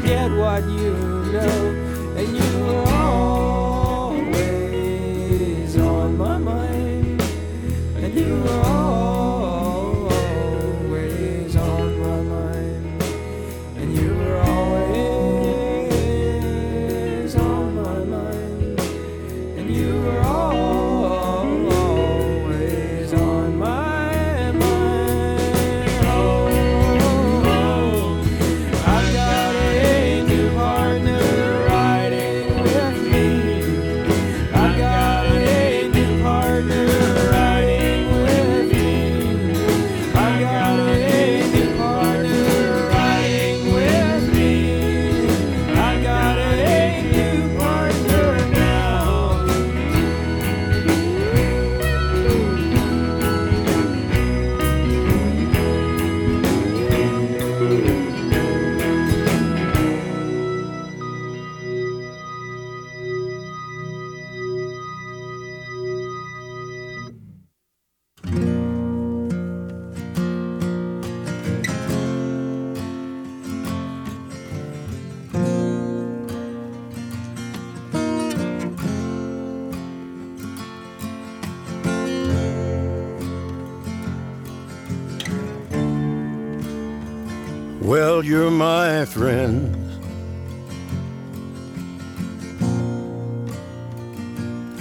forget 0.00 0.30
what 0.30 0.62
you 0.68 0.92
know. 1.32 1.77
Well, 87.88 88.22
you're 88.22 88.50
my 88.50 89.06
friend. 89.06 89.74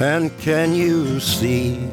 And 0.01 0.37
can 0.39 0.73
you 0.73 1.21
see? 1.21 1.89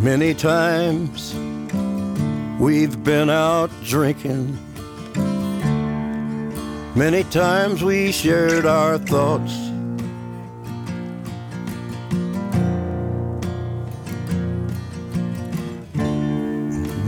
Many 0.00 0.34
times 0.34 1.32
we've 2.58 3.04
been 3.04 3.30
out 3.30 3.70
drinking. 3.84 4.58
Many 6.96 7.22
times 7.30 7.84
we 7.84 8.10
shared 8.10 8.66
our 8.66 8.98
thoughts. 8.98 9.71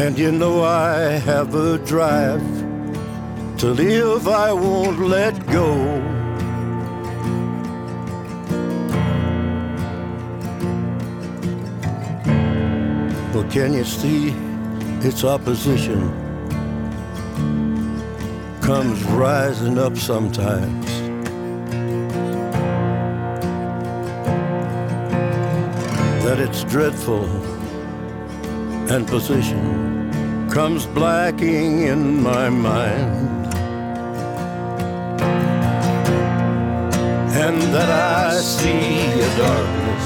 And 0.00 0.18
you 0.18 0.32
know 0.32 0.64
I 0.64 1.18
have 1.28 1.54
a 1.54 1.76
drive 1.76 2.40
to 3.58 3.66
live, 3.66 4.26
I 4.28 4.50
won't 4.50 4.98
let 4.98 5.34
go. 5.46 5.74
But 13.34 13.50
can 13.52 13.74
you 13.74 13.84
see 13.84 14.30
its 15.06 15.22
opposition 15.22 16.00
comes 18.62 19.04
rising 19.04 19.78
up 19.78 19.98
sometimes? 19.98 20.86
That 26.24 26.40
it's 26.40 26.64
dreadful 26.64 27.26
and 28.90 29.06
position 29.06 29.89
comes 30.50 30.84
blacking 30.84 31.82
in 31.82 32.20
my 32.20 32.48
mind. 32.48 33.46
And 37.42 37.62
that 37.72 37.88
I 37.88 38.34
see 38.34 39.20
a 39.20 39.30
darkness, 39.38 40.04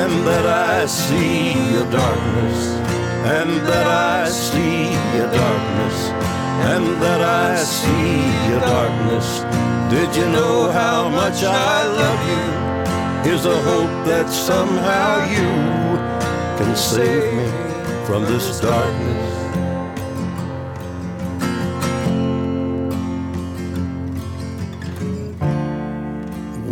and 0.00 0.26
that 0.26 0.46
I 0.46 0.86
see 0.86 1.52
a 1.76 1.84
darkness, 1.92 2.58
and 3.36 3.50
that 3.68 3.86
I 3.86 4.28
see 4.30 4.94
a 5.20 5.26
darkness, 5.36 5.98
and 6.72 6.86
that 7.02 7.20
I 7.20 7.56
see 7.56 8.54
a 8.56 8.60
darkness. 8.60 9.28
Did 9.92 10.16
you 10.16 10.32
know 10.32 10.70
how 10.72 11.10
much 11.10 11.44
I 11.44 11.84
love 12.02 12.20
you? 12.32 13.30
Here's 13.30 13.44
a 13.44 13.60
hope 13.70 14.06
that 14.06 14.30
somehow 14.30 15.28
you 15.28 15.50
can 16.58 16.74
save 16.74 17.34
me 17.34 17.48
from 18.06 18.22
this 18.24 18.60
darkness. 18.60 19.47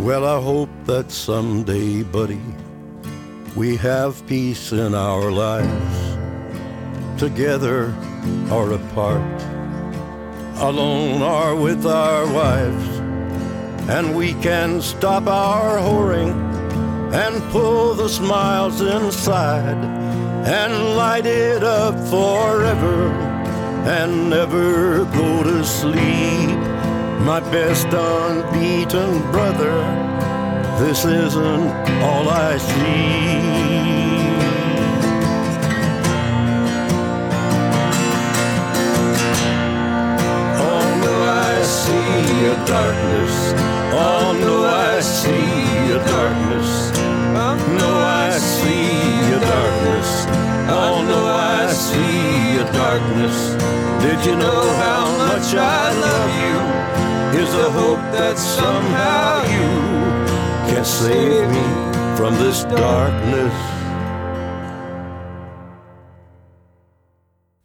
Well, 0.07 0.23
I 0.23 0.41
hope 0.41 0.69
that 0.85 1.11
someday, 1.11 2.01
buddy, 2.01 2.39
we 3.57 3.75
have 3.75 4.25
peace 4.25 4.71
in 4.71 4.95
our 4.95 5.29
lives, 5.29 5.97
together 7.19 7.93
or 8.49 8.71
apart, 8.71 9.41
alone 10.61 11.21
or 11.21 11.57
with 11.57 11.85
our 11.85 12.25
wives, 12.31 12.87
and 13.89 14.15
we 14.15 14.31
can 14.35 14.81
stop 14.81 15.27
our 15.27 15.77
whoring 15.77 16.31
and 17.13 17.43
pull 17.51 17.93
the 17.93 18.07
smiles 18.07 18.79
inside 18.79 19.83
and 20.47 20.95
light 20.95 21.25
it 21.25 21.65
up 21.65 21.95
forever 22.07 23.09
and 23.85 24.29
never 24.29 25.03
go 25.03 25.43
to 25.43 25.65
sleep 25.65 26.66
my 27.19 27.39
best 27.51 27.87
unbeaten 27.91 29.21
brother. 29.31 29.75
This 30.79 31.05
isn't 31.05 31.67
all 32.01 32.29
I 32.29 32.57
see. 32.57 33.57
Oh, 40.69 40.83
no, 41.03 41.13
I 41.23 41.61
see 41.63 42.45
a 42.45 42.55
darkness. 42.65 43.35
Oh, 43.93 44.37
no, 44.39 44.63
I 44.65 44.99
see 45.01 45.91
a 45.91 45.99
darkness. 46.05 46.69
No, 47.79 47.89
I 47.99 48.37
see 48.37 49.33
a 49.33 49.39
darkness. 49.39 50.09
Oh, 50.69 51.03
no, 51.11 51.19
I 51.25 51.71
see 51.73 52.57
a 52.57 52.65
darkness. 52.71 53.37
Did 54.03 54.25
you 54.25 54.35
know 54.37 54.61
how 54.83 55.17
much 55.17 55.53
I 55.55 55.91
love 56.05 56.31
you? 56.45 57.06
Here's 57.33 57.53
a 57.53 57.69
hope 57.71 57.99
that 58.13 58.37
somehow 58.37 59.43
you 59.45 60.73
can 60.73 60.85
save 60.85 61.49
me 61.49 62.15
from 62.15 62.35
this 62.37 62.63
darkness. 62.65 63.53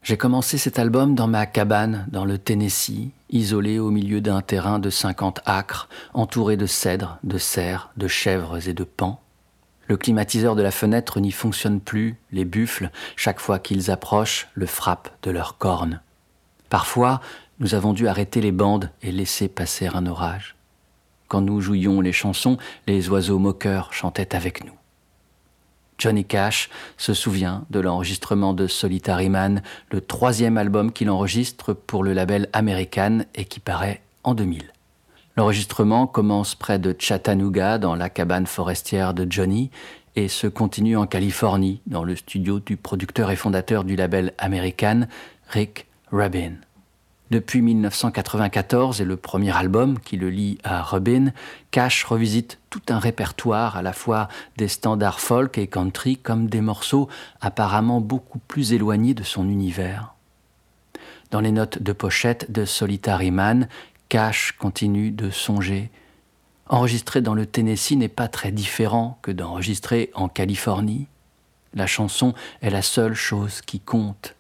J'ai 0.02 0.16
commencé 0.16 0.58
cet 0.58 0.80
album 0.80 1.14
dans 1.14 1.28
ma 1.28 1.46
cabane, 1.46 2.06
dans 2.10 2.24
le 2.24 2.36
Tennessee, 2.36 3.12
isolé 3.30 3.78
au 3.78 3.90
milieu 3.90 4.20
d'un 4.20 4.42
terrain 4.42 4.80
de 4.80 4.90
50 4.90 5.40
acres, 5.46 5.88
entouré 6.12 6.56
de 6.56 6.66
cèdres, 6.66 7.18
de 7.22 7.38
cerfs, 7.38 7.90
de 7.96 8.08
chèvres 8.08 8.68
et 8.68 8.74
de 8.74 8.84
pans. 8.84 9.20
Le 9.86 9.96
climatiseur 9.96 10.56
de 10.56 10.62
la 10.62 10.72
fenêtre 10.72 11.20
n'y 11.20 11.30
fonctionne 11.30 11.80
plus, 11.80 12.16
les 12.32 12.44
buffles, 12.44 12.90
chaque 13.14 13.38
fois 13.38 13.60
qu'ils 13.60 13.92
approchent, 13.92 14.48
le 14.54 14.66
frappent 14.66 15.10
de 15.22 15.30
leurs 15.30 15.56
cornes. 15.56 16.00
Parfois, 16.68 17.20
nous 17.58 17.74
avons 17.74 17.92
dû 17.92 18.08
arrêter 18.08 18.40
les 18.40 18.52
bandes 18.52 18.90
et 19.02 19.12
laisser 19.12 19.48
passer 19.48 19.86
un 19.86 20.06
orage. 20.06 20.56
Quand 21.28 21.40
nous 21.40 21.60
jouions 21.60 22.00
les 22.00 22.12
chansons, 22.12 22.58
les 22.86 23.08
oiseaux 23.08 23.38
moqueurs 23.38 23.92
chantaient 23.92 24.34
avec 24.34 24.64
nous. 24.64 24.74
Johnny 25.98 26.24
Cash 26.24 26.68
se 26.96 27.14
souvient 27.14 27.64
de 27.70 27.78
l'enregistrement 27.78 28.54
de 28.54 28.66
Solitary 28.66 29.28
Man, 29.28 29.62
le 29.90 30.00
troisième 30.00 30.58
album 30.58 30.92
qu'il 30.92 31.10
enregistre 31.10 31.74
pour 31.74 32.02
le 32.02 32.12
label 32.12 32.48
American 32.52 33.20
et 33.34 33.44
qui 33.44 33.60
paraît 33.60 34.02
en 34.24 34.34
2000. 34.34 34.72
L'enregistrement 35.36 36.06
commence 36.06 36.54
près 36.54 36.78
de 36.78 36.94
Chattanooga, 36.98 37.78
dans 37.78 37.94
la 37.94 38.10
cabane 38.10 38.46
forestière 38.46 39.14
de 39.14 39.26
Johnny, 39.30 39.70
et 40.16 40.28
se 40.28 40.46
continue 40.46 40.96
en 40.96 41.06
Californie, 41.06 41.80
dans 41.86 42.04
le 42.04 42.16
studio 42.16 42.60
du 42.60 42.76
producteur 42.76 43.30
et 43.30 43.36
fondateur 43.36 43.84
du 43.84 43.96
label 43.96 44.34
American, 44.38 45.06
Rick 45.48 45.86
Rubin. 46.10 46.54
Depuis 47.32 47.62
1994 47.62 49.00
et 49.00 49.06
le 49.06 49.16
premier 49.16 49.56
album 49.56 49.98
qui 49.98 50.18
le 50.18 50.28
lie 50.28 50.58
à 50.64 50.82
Rubin, 50.82 51.32
Cash 51.70 52.04
revisite 52.04 52.58
tout 52.68 52.82
un 52.90 52.98
répertoire 52.98 53.78
à 53.78 53.80
la 53.80 53.94
fois 53.94 54.28
des 54.58 54.68
standards 54.68 55.18
folk 55.18 55.56
et 55.56 55.66
country 55.66 56.18
comme 56.18 56.50
des 56.50 56.60
morceaux 56.60 57.08
apparemment 57.40 58.02
beaucoup 58.02 58.38
plus 58.38 58.74
éloignés 58.74 59.14
de 59.14 59.22
son 59.22 59.48
univers. 59.48 60.12
Dans 61.30 61.40
les 61.40 61.52
notes 61.52 61.82
de 61.82 61.94
pochette 61.94 62.52
de 62.52 62.66
Solitary 62.66 63.30
Man, 63.30 63.66
Cash 64.10 64.52
continue 64.52 65.10
de 65.10 65.30
songer. 65.30 65.90
Enregistrer 66.68 67.22
dans 67.22 67.32
le 67.32 67.46
Tennessee 67.46 67.92
n'est 67.92 68.08
pas 68.08 68.28
très 68.28 68.52
différent 68.52 69.18
que 69.22 69.30
d'enregistrer 69.30 70.10
en 70.12 70.28
Californie. 70.28 71.06
La 71.72 71.86
chanson 71.86 72.34
est 72.60 72.68
la 72.68 72.82
seule 72.82 73.14
chose 73.14 73.62
qui 73.62 73.80
compte. 73.80 74.34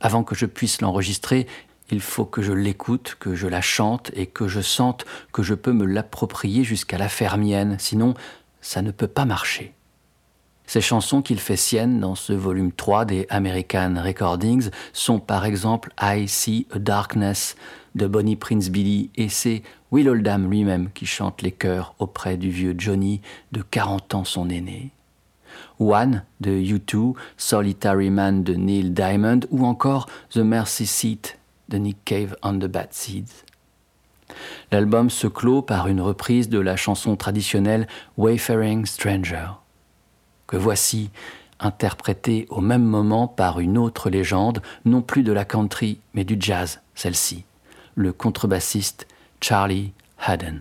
Avant 0.00 0.24
que 0.24 0.34
je 0.34 0.46
puisse 0.46 0.80
l'enregistrer, 0.80 1.46
il 1.90 2.00
faut 2.00 2.24
que 2.24 2.42
je 2.42 2.52
l'écoute, 2.52 3.16
que 3.18 3.34
je 3.34 3.46
la 3.46 3.60
chante 3.60 4.10
et 4.14 4.26
que 4.26 4.48
je 4.48 4.60
sente 4.60 5.04
que 5.32 5.42
je 5.42 5.54
peux 5.54 5.72
me 5.72 5.86
l'approprier 5.86 6.64
jusqu'à 6.64 6.98
la 6.98 7.08
faire 7.08 7.36
mienne, 7.36 7.76
sinon 7.78 8.14
ça 8.60 8.82
ne 8.82 8.90
peut 8.90 9.08
pas 9.08 9.24
marcher. 9.24 9.74
Ces 10.66 10.80
chansons 10.80 11.20
qu'il 11.20 11.40
fait 11.40 11.56
siennes 11.56 11.98
dans 11.98 12.14
ce 12.14 12.32
volume 12.32 12.70
3 12.70 13.04
des 13.04 13.26
American 13.28 13.94
Recordings 13.96 14.70
sont 14.92 15.18
par 15.18 15.44
exemple 15.44 15.92
I 16.00 16.28
See 16.28 16.68
a 16.70 16.78
Darkness 16.78 17.56
de 17.96 18.06
Bonnie 18.06 18.36
Prince 18.36 18.70
Billy 18.70 19.10
et 19.16 19.28
c'est 19.28 19.64
Will 19.90 20.08
Oldham 20.08 20.48
lui-même 20.48 20.90
qui 20.92 21.06
chante 21.06 21.42
les 21.42 21.50
chœurs 21.50 21.96
auprès 21.98 22.36
du 22.36 22.50
vieux 22.50 22.76
Johnny 22.78 23.20
de 23.50 23.62
40 23.62 24.14
ans 24.14 24.24
son 24.24 24.48
aîné. 24.48 24.92
One 25.80 26.22
de 26.40 26.52
U2, 26.52 27.14
Solitary 27.36 28.10
Man 28.10 28.44
de 28.44 28.54
Neil 28.54 28.90
Diamond 28.90 29.40
ou 29.50 29.66
encore 29.66 30.08
The 30.30 30.38
Mercy 30.38 30.86
Seat 30.86 31.39
Cave 32.04 32.36
the 32.42 32.66
Bad 32.66 32.92
Seeds. 32.92 33.44
L'album 34.70 35.10
se 35.10 35.26
clôt 35.26 35.62
par 35.62 35.88
une 35.88 36.00
reprise 36.00 36.48
de 36.48 36.58
la 36.58 36.76
chanson 36.76 37.16
traditionnelle 37.16 37.88
Wayfaring 38.16 38.86
Stranger, 38.86 39.48
que 40.46 40.56
voici 40.56 41.10
interprétée 41.58 42.46
au 42.48 42.60
même 42.60 42.84
moment 42.84 43.28
par 43.28 43.60
une 43.60 43.76
autre 43.76 44.10
légende, 44.10 44.62
non 44.84 45.02
plus 45.02 45.22
de 45.22 45.32
la 45.32 45.44
country, 45.44 46.00
mais 46.14 46.24
du 46.24 46.36
jazz, 46.38 46.80
celle-ci, 46.94 47.44
le 47.94 48.12
contrebassiste 48.12 49.06
Charlie 49.40 49.92
Haddon. 50.18 50.60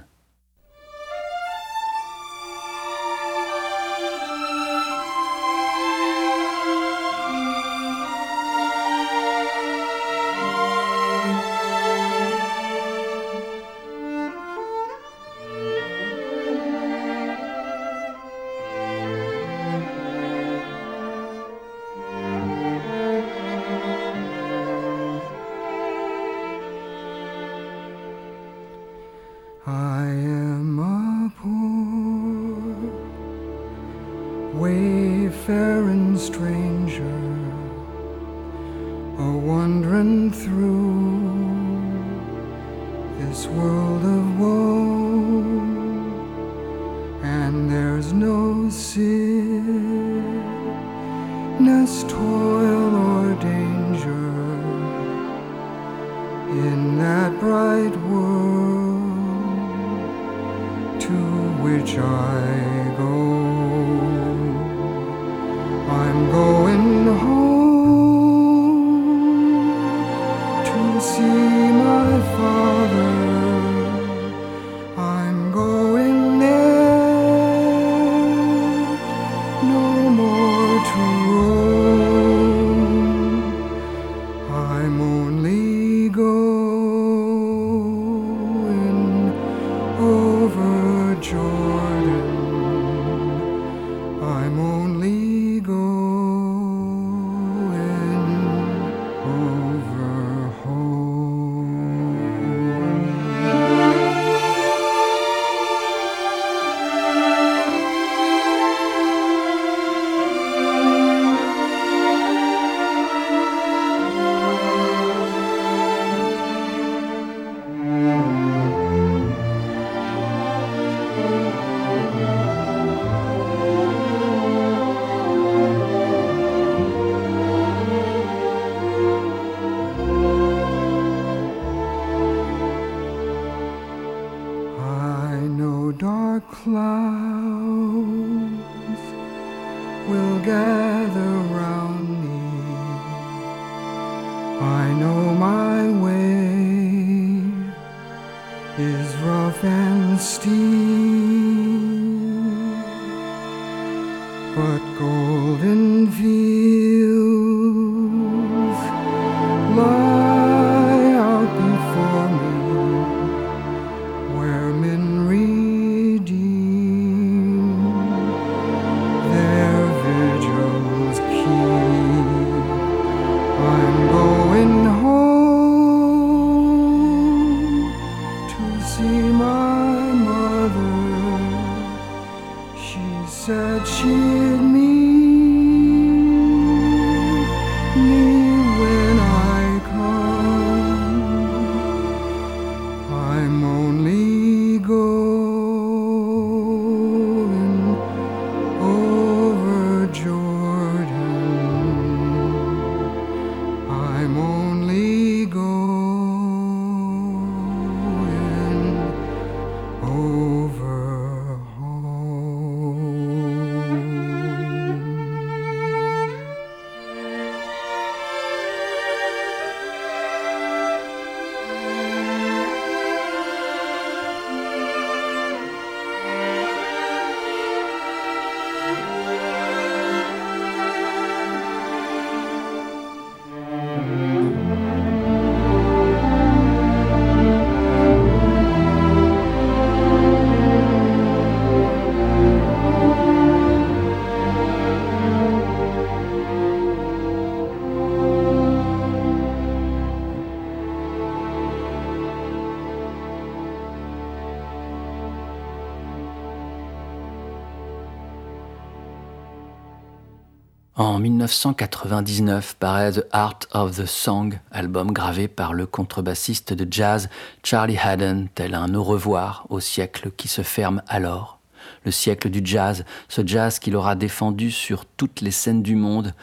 1999 261.49 262.75
paraît 262.79 263.13
The 263.13 263.25
Art 263.31 263.61
of 263.73 263.95
the 263.95 264.05
Song, 264.05 264.59
album 264.71 265.11
gravé 265.11 265.47
par 265.47 265.73
le 265.73 265.87
contrebassiste 265.87 266.73
de 266.73 266.87
jazz 266.89 267.27
Charlie 267.63 267.97
Haddon, 267.97 268.49
tel 268.53 268.75
un 268.75 268.93
au 268.93 269.03
revoir 269.03 269.65
au 269.69 269.79
siècle 269.79 270.29
qui 270.37 270.47
se 270.47 270.61
ferme 270.61 271.01
alors. 271.07 271.59
Le 272.05 272.11
siècle 272.11 272.51
du 272.51 272.61
jazz, 272.63 273.03
ce 273.29 273.41
jazz 273.43 273.79
qu'il 273.79 273.95
aura 273.95 274.13
défendu 274.13 274.69
sur 274.69 275.05
toutes 275.07 275.41
les 275.41 275.49
scènes 275.49 275.81
du 275.81 275.95
monde, 275.95 276.35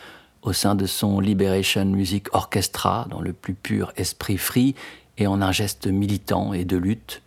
au 0.43 0.53
sein 0.53 0.75
de 0.75 0.87
son 0.87 1.21
Liberation 1.21 1.85
Music 1.85 2.35
Orchestra, 2.35 3.07
dans 3.09 3.21
le 3.21 3.33
plus 3.33 3.55
pur 3.55 3.93
esprit 3.97 4.39
free 4.39 4.75
et 5.19 5.29
en 5.29 5.41
un 5.41 5.53
geste 5.53 5.87
militant 5.87 6.53
et 6.53 6.65
de 6.65 6.77
lutte, 6.77 7.23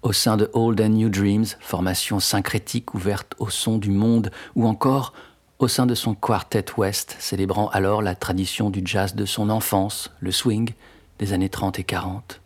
au 0.00 0.14
sein 0.14 0.38
de 0.38 0.48
Old 0.54 0.80
and 0.80 0.88
New 0.88 1.10
Dreams, 1.10 1.44
formation 1.60 2.18
syncrétique 2.18 2.94
ouverte 2.94 3.34
au 3.38 3.50
son 3.50 3.76
du 3.76 3.90
monde, 3.90 4.30
ou 4.54 4.66
encore 4.66 5.12
au 5.60 5.68
sein 5.68 5.84
de 5.84 5.94
son 5.94 6.14
Quartet 6.14 6.64
West, 6.78 7.16
célébrant 7.18 7.68
alors 7.68 8.00
la 8.00 8.14
tradition 8.14 8.70
du 8.70 8.80
jazz 8.82 9.14
de 9.14 9.26
son 9.26 9.50
enfance, 9.50 10.10
le 10.20 10.32
swing 10.32 10.70
des 11.18 11.34
années 11.34 11.50
30 11.50 11.78
et 11.78 11.84
40. 11.84 12.40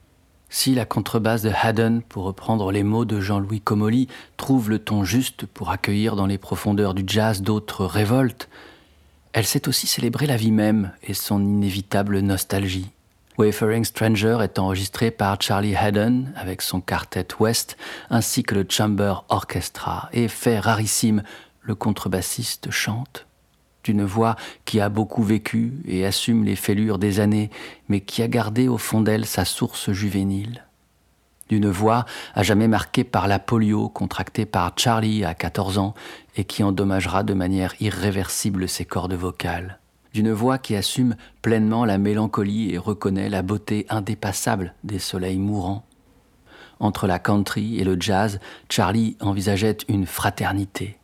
Si 0.50 0.74
la 0.74 0.84
contrebasse 0.84 1.42
de 1.42 1.52
Haddon, 1.62 2.02
pour 2.08 2.24
reprendre 2.24 2.72
les 2.72 2.82
mots 2.82 3.04
de 3.04 3.20
Jean-Louis 3.20 3.60
Comolli, 3.60 4.08
trouve 4.36 4.68
le 4.68 4.80
ton 4.80 5.04
juste 5.04 5.46
pour 5.46 5.70
accueillir 5.70 6.16
dans 6.16 6.26
les 6.26 6.38
profondeurs 6.38 6.92
du 6.92 7.04
jazz 7.06 7.40
d'autres 7.40 7.86
révoltes, 7.86 8.48
elle 9.32 9.46
sait 9.46 9.68
aussi 9.68 9.86
célébrer 9.86 10.26
la 10.26 10.36
vie 10.36 10.52
même 10.52 10.90
et 11.04 11.14
son 11.14 11.40
inévitable 11.40 12.18
nostalgie. 12.18 12.90
Wayfaring 13.38 13.84
Stranger 13.84 14.38
est 14.42 14.58
enregistré 14.58 15.10
par 15.10 15.40
Charlie 15.40 15.74
Haddon 15.74 16.26
avec 16.36 16.62
son 16.62 16.80
quartet 16.80 17.26
West 17.38 17.76
ainsi 18.10 18.42
que 18.42 18.54
le 18.54 18.66
Chamber 18.68 19.24
Orchestra 19.28 20.08
et 20.12 20.28
fait 20.28 20.60
rarissime, 20.60 21.22
le 21.64 21.74
contrebassiste 21.74 22.70
chante 22.70 23.26
d'une 23.84 24.04
voix 24.04 24.34
qui 24.64 24.80
a 24.80 24.88
beaucoup 24.88 25.22
vécu 25.22 25.74
et 25.86 26.04
assume 26.04 26.44
les 26.44 26.56
fêlures 26.56 26.98
des 26.98 27.20
années, 27.20 27.50
mais 27.88 28.00
qui 28.00 28.22
a 28.22 28.28
gardé 28.28 28.66
au 28.66 28.78
fond 28.78 29.00
d'elle 29.00 29.26
sa 29.26 29.44
source 29.44 29.92
juvénile. 29.92 30.64
D'une 31.50 31.68
voix 31.68 32.06
à 32.34 32.42
jamais 32.42 32.68
marquée 32.68 33.04
par 33.04 33.28
la 33.28 33.38
polio 33.38 33.90
contractée 33.90 34.46
par 34.46 34.72
Charlie 34.76 35.24
à 35.24 35.34
14 35.34 35.76
ans 35.76 35.94
et 36.36 36.44
qui 36.44 36.62
endommagera 36.62 37.22
de 37.22 37.34
manière 37.34 37.74
irréversible 37.80 38.68
ses 38.68 38.86
cordes 38.86 39.12
vocales. 39.12 39.78
D'une 40.14 40.32
voix 40.32 40.58
qui 40.58 40.74
assume 40.74 41.16
pleinement 41.42 41.84
la 41.84 41.98
mélancolie 41.98 42.72
et 42.72 42.78
reconnaît 42.78 43.28
la 43.28 43.42
beauté 43.42 43.84
indépassable 43.90 44.74
des 44.84 44.98
soleils 44.98 45.38
mourants. 45.38 45.84
Entre 46.80 47.06
la 47.06 47.18
country 47.18 47.78
et 47.78 47.84
le 47.84 48.00
jazz, 48.00 48.40
Charlie 48.70 49.16
envisageait 49.20 49.78
une 49.88 50.06
fraternité. 50.06 50.98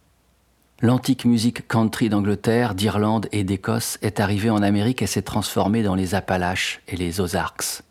L'antique 0.82 1.26
musique 1.26 1.68
country 1.68 2.08
d'Angleterre, 2.08 2.74
d'Irlande 2.74 3.28
et 3.32 3.44
d'Écosse 3.44 3.98
est 4.00 4.18
arrivée 4.18 4.48
en 4.48 4.62
Amérique 4.62 5.02
et 5.02 5.06
s'est 5.06 5.20
transformée 5.20 5.82
dans 5.82 5.94
les 5.94 6.14
Appalaches 6.14 6.80
et 6.88 6.96
les 6.96 7.20
Ozarks. 7.20 7.82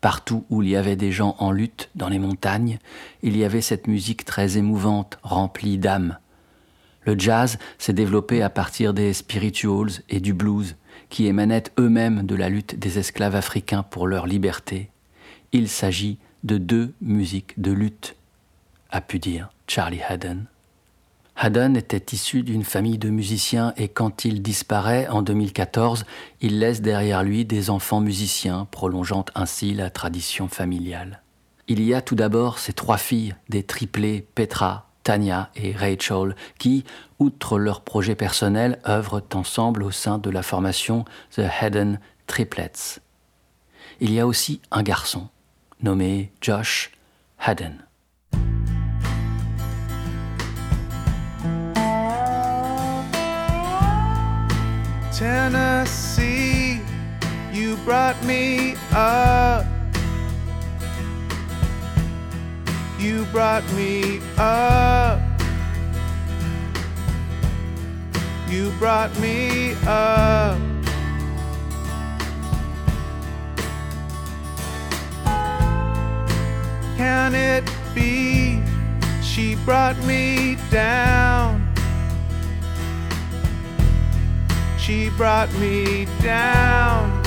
Partout 0.00 0.44
où 0.48 0.62
il 0.62 0.68
y 0.68 0.76
avait 0.76 0.94
des 0.94 1.10
gens 1.10 1.34
en 1.40 1.50
lutte, 1.50 1.90
dans 1.96 2.08
les 2.08 2.20
montagnes, 2.20 2.78
il 3.24 3.36
y 3.36 3.44
avait 3.44 3.62
cette 3.62 3.88
musique 3.88 4.24
très 4.24 4.58
émouvante, 4.58 5.18
remplie 5.24 5.76
d'âme. 5.76 6.18
Le 7.02 7.18
jazz 7.18 7.58
s'est 7.78 7.94
développé 7.94 8.42
à 8.42 8.50
partir 8.50 8.94
des 8.94 9.12
spirituals 9.12 9.90
et 10.08 10.20
du 10.20 10.34
blues, 10.34 10.76
qui 11.10 11.26
émanaient 11.26 11.64
eux-mêmes 11.80 12.24
de 12.24 12.36
la 12.36 12.48
lutte 12.48 12.78
des 12.78 13.00
esclaves 13.00 13.34
africains 13.34 13.82
pour 13.82 14.06
leur 14.06 14.28
liberté. 14.28 14.88
Il 15.50 15.68
s'agit 15.68 16.18
de 16.44 16.58
deux 16.58 16.94
musiques 17.00 17.60
de 17.60 17.72
lutte, 17.72 18.14
a 18.90 19.00
pu 19.00 19.18
dire 19.18 19.48
Charlie 19.66 20.02
Haddon. 20.08 20.44
Haddon 21.40 21.76
était 21.76 22.16
issu 22.16 22.42
d'une 22.42 22.64
famille 22.64 22.98
de 22.98 23.10
musiciens 23.10 23.72
et 23.76 23.86
quand 23.86 24.24
il 24.24 24.42
disparaît 24.42 25.06
en 25.06 25.22
2014, 25.22 26.04
il 26.40 26.58
laisse 26.58 26.82
derrière 26.82 27.22
lui 27.22 27.44
des 27.44 27.70
enfants 27.70 28.00
musiciens, 28.00 28.66
prolongeant 28.72 29.24
ainsi 29.36 29.72
la 29.72 29.88
tradition 29.88 30.48
familiale. 30.48 31.22
Il 31.68 31.80
y 31.80 31.94
a 31.94 32.02
tout 32.02 32.16
d'abord 32.16 32.58
ses 32.58 32.72
trois 32.72 32.96
filles, 32.96 33.36
des 33.48 33.62
triplés 33.62 34.26
Petra, 34.34 34.90
Tanya 35.04 35.50
et 35.54 35.70
Rachel, 35.70 36.34
qui, 36.58 36.84
outre 37.20 37.56
leurs 37.56 37.82
projets 37.82 38.16
personnels, 38.16 38.80
œuvrent 38.88 39.22
ensemble 39.32 39.84
au 39.84 39.92
sein 39.92 40.18
de 40.18 40.30
la 40.30 40.42
formation 40.42 41.04
The 41.36 41.42
Haddon 41.60 41.98
Triplets. 42.26 42.98
Il 44.00 44.12
y 44.12 44.18
a 44.18 44.26
aussi 44.26 44.60
un 44.72 44.82
garçon, 44.82 45.28
nommé 45.82 46.32
Josh 46.40 46.90
Haddon. 47.38 47.74
Tennessee, 55.18 56.80
you 57.52 57.74
brought 57.78 58.22
me 58.22 58.76
up. 58.92 59.66
You 63.00 63.24
brought 63.32 63.64
me 63.72 64.20
up. 64.38 65.20
You 68.48 68.70
brought 68.78 69.10
me 69.18 69.72
up. 69.88 70.56
Can 76.96 77.34
it 77.34 77.64
be 77.92 78.62
she 79.20 79.56
brought 79.64 79.98
me 80.04 80.56
down? 80.70 81.67
She 84.88 85.10
brought 85.10 85.52
me 85.58 86.06
down. 86.22 87.22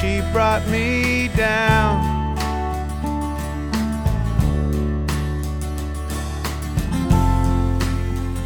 She 0.00 0.22
brought 0.32 0.66
me 0.68 1.28
down. 1.36 2.00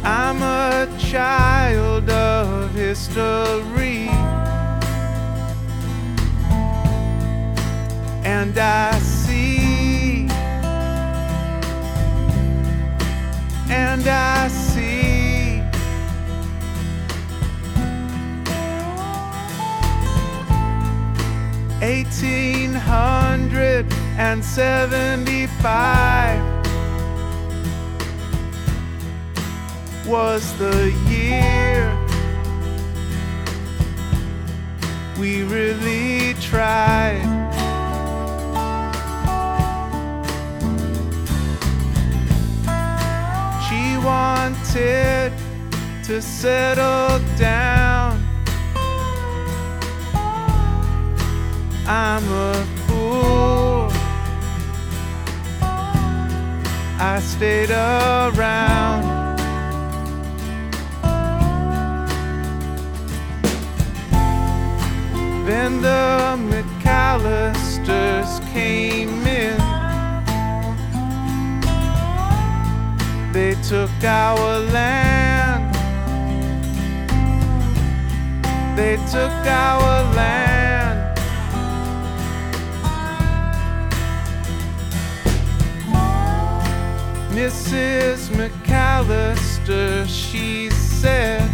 I'm 0.03 0.41
a 0.43 0.99
child 0.99 2.09
of 2.09 2.73
history. 2.73 4.09
And 8.25 8.57
I 8.57 8.90
and 24.23 24.45
seventy-five 24.45 26.39
was 30.05 30.43
the 30.59 30.93
year 31.09 31.89
we 35.19 35.41
really 35.41 36.35
tried. 36.35 37.25
She 43.67 43.97
wanted 44.05 45.33
to 46.03 46.21
settle 46.21 47.19
down. 47.39 48.23
I'm 51.87 52.23
a 52.29 52.80
I 57.03 57.19
stayed 57.19 57.71
around. 57.71 59.01
Then 65.47 65.81
the 65.81 66.37
McAllisters 66.51 68.39
came 68.53 69.25
in. 69.25 69.57
They 73.33 73.55
took 73.63 73.89
our 74.03 74.59
land. 74.59 75.73
They 78.77 78.97
took 79.11 79.47
our 79.47 80.03
land. 80.13 80.50
Mrs. 87.31 88.29
McAllister, 88.35 90.05
she 90.05 90.69
said, 90.69 91.49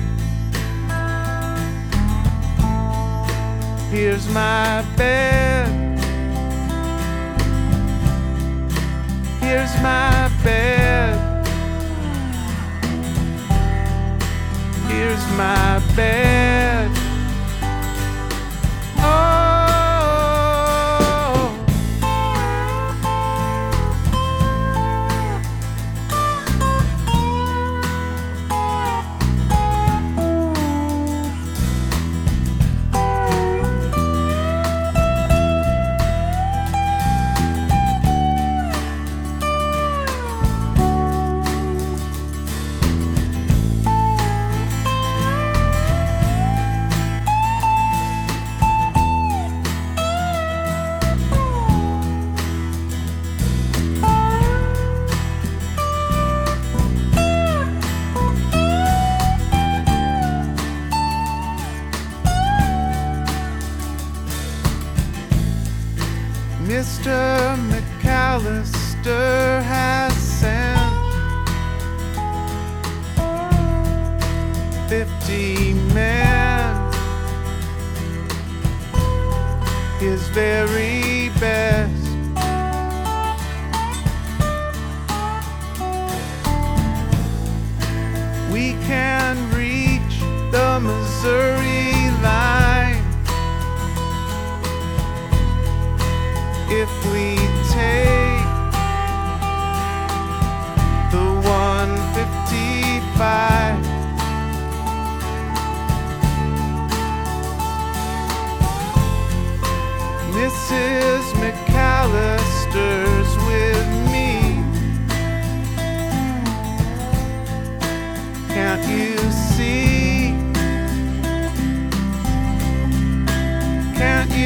Here's 3.91 4.27
my 4.29 4.83
bed. 4.97 5.99
Here's 9.39 9.73
my 9.81 10.36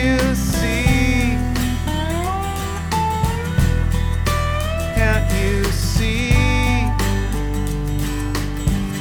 you 0.04 0.18
see? 0.36 1.38
Can't 4.96 5.32
you 5.40 5.64
see? 5.66 6.32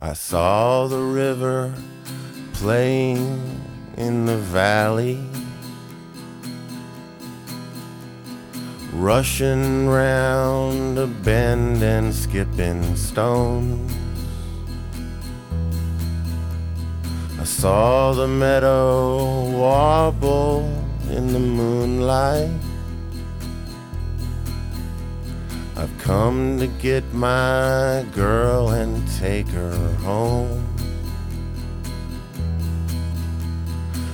I 0.00 0.12
saw 0.12 0.86
the 0.86 0.98
river 0.98 1.72
playing 2.52 3.60
in 3.96 4.26
the 4.26 4.36
valley, 4.36 5.18
rushing 9.02 9.88
round 9.88 10.96
a 10.96 11.08
bend 11.08 11.82
and 11.82 12.14
skipping 12.14 12.94
stones. 12.94 13.92
I 17.36 17.42
saw 17.42 18.12
the 18.12 18.28
meadow 18.28 19.50
wobble 19.58 20.62
in 21.10 21.32
the 21.32 21.40
moonlight. 21.40 22.48
I've 25.76 25.98
come 25.98 26.60
to 26.60 26.68
get 26.68 27.02
my 27.12 28.06
girl 28.14 28.68
and 28.68 28.96
take 29.18 29.48
her 29.48 29.94
home. 29.94 30.64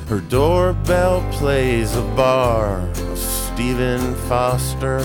Her 0.08 0.20
doorbell 0.20 1.30
plays 1.30 1.94
a 1.94 2.02
bar 2.16 2.88
Stephen 3.58 4.14
Foster. 4.28 5.00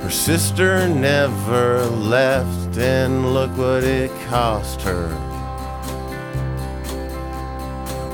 Her 0.00 0.10
sister 0.10 0.88
never 0.88 1.84
left, 1.84 2.78
and 2.78 3.34
look 3.34 3.50
what 3.58 3.84
it 3.84 4.10
cost 4.30 4.80
her. 4.80 5.08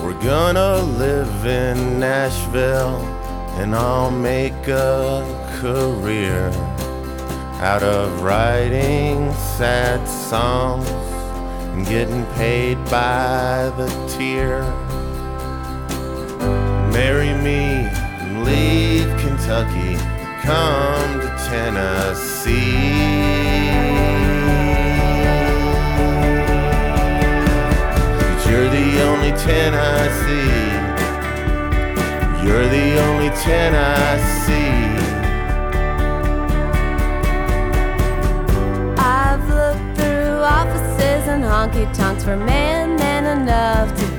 We're 0.03 0.21
gonna 0.25 0.83
live 0.99 1.47
in 1.47 2.01
Nashville, 2.01 2.99
and 3.61 3.77
I'll 3.77 4.11
make 4.11 4.67
a 4.67 5.23
career 5.61 6.49
out 7.63 7.85
of 7.85 8.23
writing 8.23 9.33
sad 9.57 10.05
songs 10.09 10.89
and 10.89 11.87
getting 11.87 12.27
paid 12.35 12.75
by 12.87 13.71
the 13.77 13.87
tear. 14.09 14.84
Marry 16.95 17.35
me 17.43 17.89
and 18.21 18.45
leave 18.45 19.09
Kentucky, 19.19 19.97
come 20.43 21.21
to 21.21 21.29
Tennessee. 21.49 22.55
But 28.17 28.47
you're 28.49 28.71
the 28.71 29.03
only 29.03 29.33
ten 29.33 29.75
I 29.75 30.09
see. 30.23 30.49
You're 32.47 32.69
the 32.69 32.89
only 33.09 33.31
ten 33.43 33.75
I 33.75 34.19
see. 34.45 34.73
I've 39.03 39.49
looked 39.49 39.99
through 39.99 40.37
offices 40.59 41.27
and 41.27 41.43
honky 41.43 41.93
tonks 41.93 42.23
for 42.23 42.37
man 42.37 42.95
man 42.97 43.41
enough 43.41 43.93
to 43.99 44.14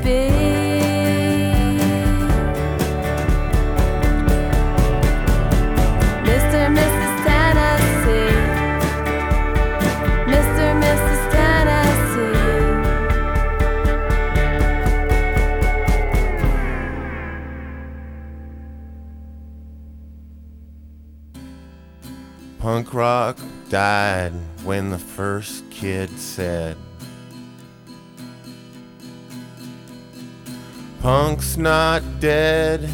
Punk 22.75 22.93
rock 22.93 23.37
died 23.69 24.33
when 24.65 24.89
the 24.89 24.97
first 24.97 25.63
kid 25.71 26.09
said, 26.19 26.75
Punk's 30.99 31.55
not 31.55 32.03
dead, 32.19 32.89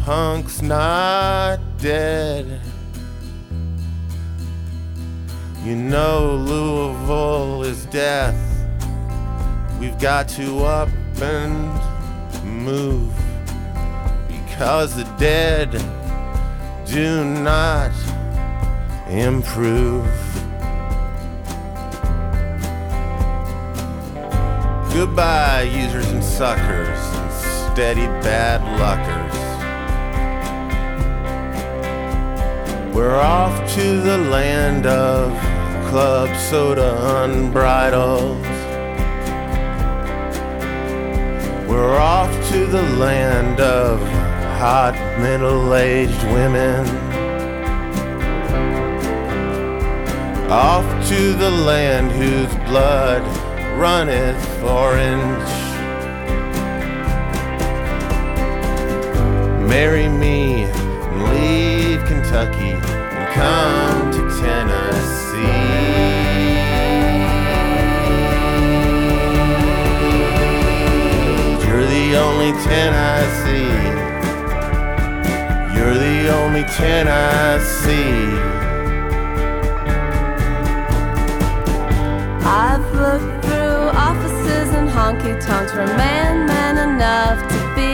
punk's 0.00 0.60
not 0.60 1.60
dead. 1.78 2.60
You 5.64 5.76
know 5.76 6.34
Louisville 6.34 7.62
is 7.62 7.86
death. 7.86 8.36
We've 9.80 9.98
got 9.98 10.28
to 10.36 10.58
up 10.66 10.90
and 11.22 11.72
move 12.44 13.14
because 14.28 14.94
the 14.94 15.04
dead 15.18 15.72
do 16.92 17.24
not 17.24 17.92
improve. 19.08 20.04
Goodbye, 24.92 25.70
users 25.72 26.10
and 26.10 26.24
suckers, 26.24 26.98
and 26.98 27.32
steady 27.72 28.06
bad 28.26 28.60
luckers. 28.80 29.36
We're 32.92 33.20
off 33.20 33.72
to 33.74 34.00
the 34.00 34.18
land 34.18 34.86
of 34.86 35.30
club 35.90 36.36
soda 36.36 37.22
unbridled. 37.22 38.42
We're 41.68 41.98
off 42.00 42.32
to 42.50 42.66
the 42.66 42.82
land 42.98 43.60
of 43.60 44.00
hot 44.60 44.94
middle 45.18 45.74
aged 45.74 46.22
women. 46.24 46.86
Off 50.50 50.84
to 51.08 51.32
the 51.32 51.50
land 51.50 52.12
whose 52.12 52.54
blood 52.68 53.22
runneth 53.78 54.62
orange. 54.62 55.50
Marry 59.66 60.10
me 60.10 60.64
and 60.64 61.22
leave 61.32 62.04
Kentucky 62.04 62.74
and 63.16 63.32
come 63.32 64.12
to 64.12 64.20
Tennessee. 64.42 65.40
You're 71.66 71.86
the 71.86 72.18
only 72.18 72.52
ten 72.62 72.92
I 72.92 73.24
see. 73.42 73.89
You're 75.80 75.94
the 75.94 76.28
only 76.28 76.64
ten 76.64 77.08
I 77.08 77.58
see. 77.58 78.36
I've 82.44 82.86
looked 82.92 83.46
through 83.46 83.88
offices 84.08 84.74
and 84.74 84.90
honky 84.90 85.40
tonks 85.40 85.72
for 85.72 85.80
a 85.80 85.96
man, 85.96 86.46
man 86.46 86.76
enough 86.76 87.40
to 87.52 87.58
be. 87.74 87.92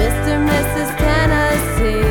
Mr. 0.00 0.34
Mrs. 0.50 0.90
Tennessee. 1.04 2.08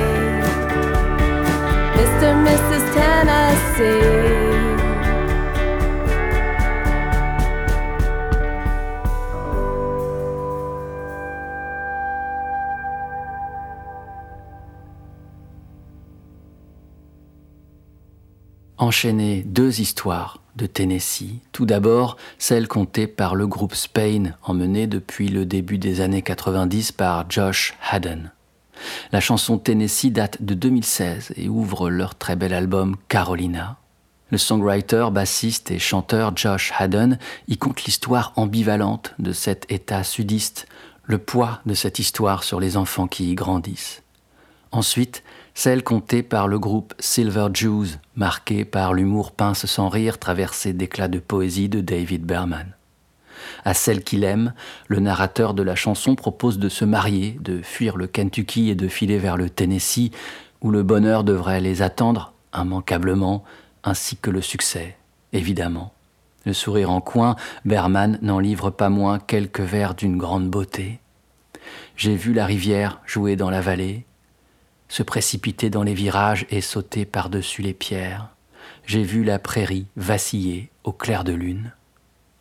Mr. 1.98 2.30
Mrs. 2.48 2.84
Tennessee. 2.94 4.15
Enchaîner 18.86 19.42
deux 19.44 19.82
histoires 19.82 20.40
de 20.56 20.68
Tennessee. 20.68 21.40
Tout 21.52 21.66
d'abord, 21.66 22.18
celle 22.38 22.68
contée 22.68 23.08
par 23.08 23.36
le 23.36 23.48
groupe 23.48 23.74
Spain, 23.74 24.36
emmené 24.44 24.86
depuis 24.86 25.28
le 25.28 25.46
début 25.46 25.80
des 25.80 26.02
années 26.02 26.22
90 26.22 26.92
par 26.92 27.30
Josh 27.30 27.74
Haddon. 27.90 28.24
La 29.12 29.22
chanson 29.22 29.58
Tennessee 29.58 30.12
date 30.12 30.44
de 30.44 30.54
2016 30.54 31.34
et 31.36 31.50
ouvre 31.50 31.90
leur 31.90 32.16
très 32.16 32.36
bel 32.36 32.54
album 32.54 32.96
Carolina. 33.08 33.78
Le 34.30 34.38
songwriter, 34.38 35.08
bassiste 35.12 35.72
et 35.72 35.80
chanteur 35.80 36.36
Josh 36.36 36.72
Haddon 36.78 37.18
y 37.48 37.58
compte 37.58 37.84
l'histoire 37.86 38.34
ambivalente 38.36 39.14
de 39.18 39.34
cet 39.34 39.72
État 39.72 40.04
sudiste, 40.04 40.68
le 41.06 41.18
poids 41.18 41.60
de 41.66 41.74
cette 41.74 42.00
histoire 42.00 42.44
sur 42.44 42.60
les 42.60 42.78
enfants 42.78 43.08
qui 43.08 43.32
y 43.32 43.36
grandissent. 43.36 44.04
Ensuite, 44.72 45.24
celle 45.56 45.84
contée 45.84 46.22
par 46.22 46.50
le 46.50 46.60
groupe 46.60 46.94
Silver 47.00 47.48
Jews, 47.54 47.88
marquée 48.18 48.66
par 48.66 48.94
l'humour 48.94 49.32
pince 49.32 49.66
sans 49.66 49.88
rire 49.88 50.20
traversé 50.20 50.74
d'éclats 50.74 51.08
de 51.08 51.18
poésie 51.18 51.70
de 51.70 51.80
David 51.80 52.26
Berman. 52.26 52.76
À 53.64 53.74
celle 53.74 54.04
qu'il 54.04 54.26
aime, 54.26 54.54
le 54.88 55.00
narrateur 55.00 55.54
de 55.54 55.64
la 55.64 55.76
chanson 55.76 56.16
propose 56.16 56.60
de 56.60 56.68
se 56.68 56.84
marier, 56.84 57.38
de 57.40 57.62
fuir 57.62 57.96
le 57.96 58.06
Kentucky 58.06 58.70
et 58.70 58.76
de 58.76 58.90
filer 58.90 59.18
vers 59.18 59.38
le 59.38 59.50
Tennessee, 59.50 60.12
où 60.62 60.72
le 60.72 60.84
bonheur 60.84 61.24
devrait 61.24 61.62
les 61.62 61.82
attendre 61.82 62.34
immanquablement, 62.54 63.44
ainsi 63.84 64.18
que 64.18 64.32
le 64.32 64.42
succès, 64.42 64.98
évidemment. 65.32 65.94
Le 66.46 66.54
sourire 66.54 66.92
en 66.92 67.02
coin, 67.02 67.38
Berman 67.64 68.20
n'en 68.22 68.40
livre 68.40 68.72
pas 68.72 68.90
moins 68.90 69.20
quelques 69.20 69.62
vers 69.62 69.96
d'une 69.96 70.18
grande 70.18 70.50
beauté. 70.50 71.00
J'ai 71.96 72.16
vu 72.16 72.34
la 72.34 72.46
rivière 72.46 73.00
jouer 73.06 73.36
dans 73.36 73.50
la 73.50 73.62
vallée, 73.62 74.06
se 74.88 75.04
précipiter 75.04 75.70
dans 75.70 75.84
les 75.84 75.94
virages 75.94 76.46
et 76.50 76.62
sauter 76.62 77.06
par-dessus 77.06 77.62
les 77.62 77.74
pierres. 77.74 78.30
J'ai 78.86 79.04
vu 79.04 79.24
la 79.24 79.40
prairie 79.40 79.88
vaciller 79.96 80.70
au 80.84 80.92
clair 80.92 81.24
de 81.24 81.34
lune. 81.34 81.74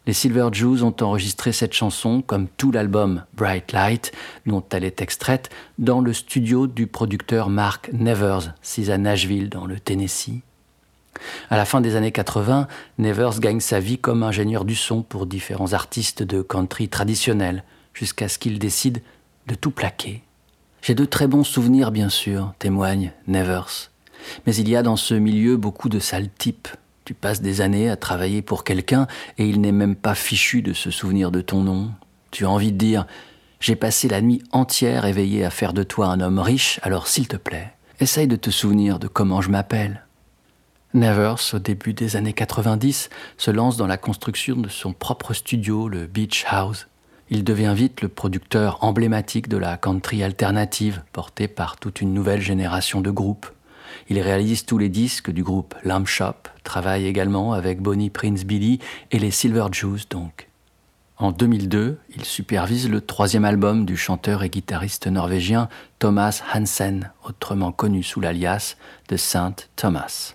Les 0.07 0.13
Silver 0.13 0.49
Jews 0.53 0.83
ont 0.83 0.95
enregistré 1.01 1.53
cette 1.53 1.73
chanson, 1.73 2.21
comme 2.21 2.47
tout 2.47 2.71
l'album 2.71 3.25
Bright 3.33 3.73
Light, 3.73 4.13
dont 4.45 4.63
elle 4.71 4.85
est 4.85 5.01
extraite, 5.01 5.49
dans 5.79 6.03
le 6.03 6.13
studio 6.13 6.67
du 6.67 6.87
producteur 6.87 7.49
Mark 7.49 7.89
Nevers, 7.95 8.55
sis 8.61 8.91
à 8.91 8.99
Nashville, 8.99 9.49
dans 9.49 9.65
le 9.65 9.81
Tennessee. 9.81 10.43
À 11.49 11.57
la 11.57 11.65
fin 11.65 11.81
des 11.81 11.97
années 11.97 12.13
80, 12.13 12.69
Nevers 12.99 13.41
gagne 13.41 13.61
sa 13.61 13.81
vie 13.81 13.97
comme 13.97 14.23
ingénieur 14.23 14.67
du 14.67 14.75
son 14.75 15.03
pour 15.03 15.25
différents 15.25 15.73
artistes 15.73 16.23
de 16.23 16.43
country 16.43 16.91
traditionnels, 16.91 17.65
jusqu'à 17.95 18.29
ce 18.29 18.39
qu'il 18.39 18.59
décide 18.59 19.01
de 19.47 19.55
tout 19.55 19.71
plaquer. 19.71 20.23
J'ai 20.85 20.95
de 20.95 21.07
très 21.07 21.27
bons 21.27 21.45
souvenirs, 21.45 21.91
bien 21.91 22.11
sûr, 22.11 22.53
témoigne 22.59 23.13
Nevers. 23.27 23.91
Mais 24.47 24.55
il 24.55 24.69
y 24.69 24.77
a 24.77 24.83
dans 24.83 24.97
ce 24.97 25.15
milieu 25.15 25.57
beaucoup 25.57 25.89
de 25.89 25.99
sales 25.99 26.29
types. 26.29 26.69
Tu 27.07 27.15
passes 27.15 27.41
des 27.41 27.63
années 27.63 27.89
à 27.89 27.97
travailler 27.97 28.43
pour 28.43 28.65
quelqu'un 28.65 29.07
et 29.39 29.49
il 29.49 29.63
n'est 29.63 29.73
même 29.73 29.97
pas 29.97 30.15
fichu 30.15 30.61
de 30.61 30.75
se 30.75 30.91
souvenir 30.91 31.31
de 31.31 31.41
ton 31.41 31.63
nom. 31.63 31.91
Tu 32.33 32.45
as 32.45 32.51
envie 32.51 32.71
de 32.71 32.77
dire 32.77 33.07
J'ai 33.61 33.77
passé 33.77 34.09
la 34.09 34.21
nuit 34.21 34.43
entière 34.53 35.07
éveillé 35.07 35.43
à 35.43 35.49
faire 35.49 35.73
de 35.73 35.85
toi 35.85 36.09
un 36.09 36.21
homme 36.21 36.39
riche, 36.39 36.81
alors 36.83 37.09
s'il 37.09 37.29
te 37.29 37.37
plaît, 37.37 37.73
essaye 37.99 38.29
de 38.29 38.37
te 38.37 38.51
souvenir 38.51 38.99
de 38.99 39.09
comment 39.09 39.41
je 39.41 39.49
m'appelle. 39.49 40.05
Nevers, 40.93 41.55
au 41.55 41.61
début 41.61 41.95
des 41.95 42.17
années 42.17 42.35
90, 42.35 43.09
se 43.39 43.51
lance 43.51 43.79
dans 43.79 43.87
la 43.87 43.97
construction 43.97 44.57
de 44.57 44.69
son 44.69 44.93
propre 44.93 45.33
studio, 45.33 45.89
le 45.89 46.07
Beach 46.07 46.45
House. 46.47 46.89
Il 47.31 47.45
devient 47.45 47.73
vite 47.75 48.03
le 48.03 48.09
producteur 48.09 48.79
emblématique 48.83 49.49
de 49.49 49.57
la 49.57 49.77
country 49.77 50.23
alternative, 50.23 51.03
porté 51.13 51.49
par 51.49 51.77
toute 51.77 52.01
une 52.01 52.13
nouvelle 52.13 52.43
génération 52.43 53.01
de 53.01 53.11
groupes. 53.11 53.47
Il 54.09 54.21
réalise 54.21 54.67
tous 54.67 54.79
les 54.79 54.89
disques 54.89 55.31
du 55.31 55.43
groupe 55.43 55.75
Lamb 55.85 56.07
Shop, 56.07 56.35
travaille 56.65 57.07
également 57.07 57.53
avec 57.53 57.81
Bonnie 57.81 58.11
Prince 58.11 58.45
Billy 58.45 58.79
et 59.11 59.19
les 59.19 59.31
Silver 59.31 59.67
Jews 59.73 60.01
donc. 60.11 60.49
En 61.17 61.31
2002, 61.31 61.99
il 62.17 62.25
supervise 62.25 62.91
le 62.91 63.01
troisième 63.01 63.45
album 63.45 63.87
du 63.87 63.97
chanteur 63.97 64.43
et 64.43 64.51
guitariste 64.51 65.07
norvégien 65.07 65.69
Thomas 66.01 66.43
Hansen, 66.53 67.13
autrement 67.25 67.71
connu 67.71 68.03
sous 68.03 68.21
l'alias 68.21 68.77
de 69.09 69.17
Saint 69.17 69.55
Thomas. 69.77 70.35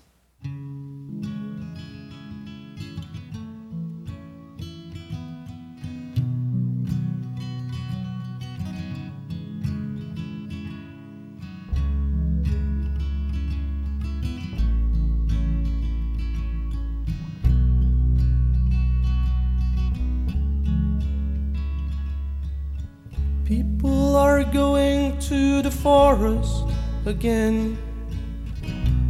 People 24.10 24.22
are 24.22 24.42
going 24.42 25.16
to 25.20 25.62
the 25.62 25.70
forest 25.70 26.64
again 27.06 27.78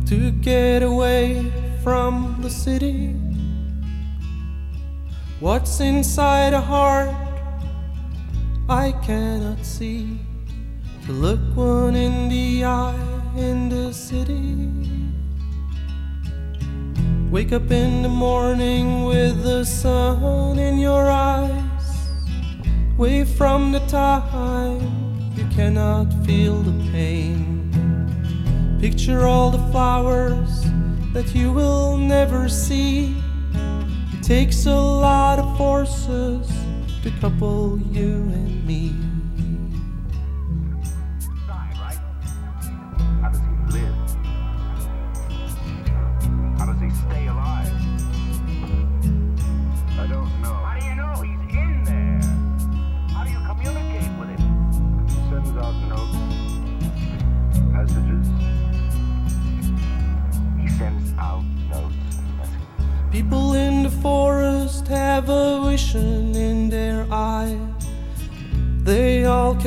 to 0.07 0.31
get 0.31 0.83
away 0.83 1.51
from 1.83 2.37
the 2.43 2.51
city. 2.51 3.17
What's 5.41 5.81
inside 5.81 6.53
a 6.53 6.61
heart 6.61 7.17
I 8.69 8.93
cannot 9.03 9.65
see 9.65 10.19
to 11.07 11.13
look 11.13 11.41
one 11.57 11.97
in 11.97 12.29
the 12.29 12.67
eye 12.67 13.33
in 13.39 13.71
the 13.71 13.95
city. 13.95 14.69
Wake 17.31 17.53
up 17.53 17.71
in 17.71 18.03
the 18.03 18.11
morning 18.11 19.05
with 19.05 19.43
the 19.45 19.65
sun 19.65 20.59
in 20.59 20.77
your 20.77 21.11
eyes, 21.11 21.60
away 23.01 23.25
from 23.25 23.73
the 23.73 23.81
time 23.87 24.79
you 25.35 25.43
cannot 25.57 26.07
feel 26.27 26.61
the 26.61 26.91
pain. 26.93 27.67
Picture 28.79 29.27
all 29.27 29.51
the 29.51 29.73
flowers 29.73 30.67
that 31.15 31.35
you 31.35 31.51
will 31.51 31.97
never 31.97 32.47
see. 32.47 33.17
It 34.13 34.23
takes 34.23 34.67
a 34.67 34.77
lot 34.77 35.39
of 35.39 35.57
forces 35.57 36.47
to 37.03 37.11
couple 37.23 37.81
you 37.91 38.17
and 38.37 38.67
me. 38.67 39.10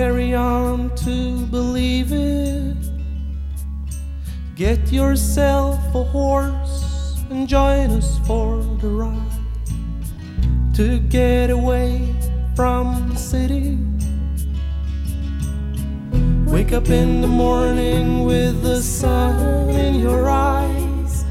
Carry 0.04 0.34
on 0.34 0.94
to 0.98 1.46
believe 1.46 2.12
it. 2.12 2.76
Get 4.54 4.92
yourself 4.92 5.80
a 5.96 6.04
horse 6.04 7.24
and 7.30 7.48
join 7.48 7.90
us 7.92 8.20
for 8.28 8.62
the 8.82 8.90
ride 8.90 10.76
to 10.76 11.00
get 11.00 11.52
away 11.52 12.14
from 12.54 13.08
the 13.12 13.16
city. 13.16 13.78
Wake 16.52 16.74
up 16.74 16.90
in 16.90 17.22
the 17.22 17.34
morning 17.46 18.26
with 18.26 18.62
the 18.62 18.82
sun 18.82 19.70
in 19.70 20.02
your 20.02 20.28
eyes. 20.30 21.24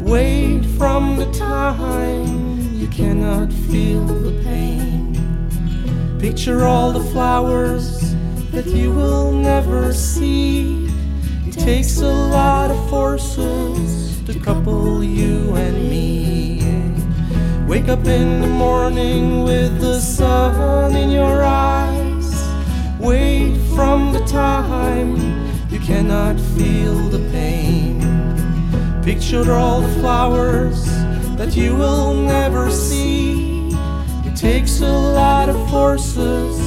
Wait 0.00 0.64
from 0.78 1.16
the 1.18 1.30
time 1.32 2.72
you 2.72 2.88
cannot 2.88 3.52
feel 3.68 4.06
the 4.06 4.42
pain. 4.42 5.12
Picture 6.18 6.64
all 6.64 6.90
the 6.90 7.04
flowers 7.12 8.13
that 8.54 8.66
you 8.66 8.92
will 8.92 9.32
never 9.32 9.92
see. 9.92 10.86
It 11.44 11.54
takes 11.54 12.00
a 12.00 12.06
lot 12.06 12.70
of 12.70 12.88
forces 12.88 14.22
to 14.26 14.38
couple 14.38 15.02
you 15.02 15.56
and 15.56 15.90
me. 15.90 16.62
Wake 17.66 17.88
up 17.88 18.06
in 18.06 18.40
the 18.40 18.46
morning 18.46 19.42
with 19.42 19.80
the 19.80 19.98
sun 19.98 20.94
in 20.94 21.10
your 21.10 21.42
eyes. 21.42 22.32
Wait 23.00 23.56
from 23.74 24.12
the 24.12 24.24
time 24.26 25.16
you 25.68 25.80
cannot 25.80 26.38
feel 26.56 26.94
the 27.08 27.28
pain. 27.32 27.98
Picture 29.02 29.50
all 29.50 29.80
the 29.80 29.94
flowers 30.00 30.84
that 31.36 31.56
you 31.56 31.74
will 31.74 32.14
never 32.14 32.70
see. 32.70 33.70
It 34.24 34.36
takes 34.36 34.80
a 34.80 34.92
lot 34.92 35.48
of 35.48 35.56
forces 35.70 36.63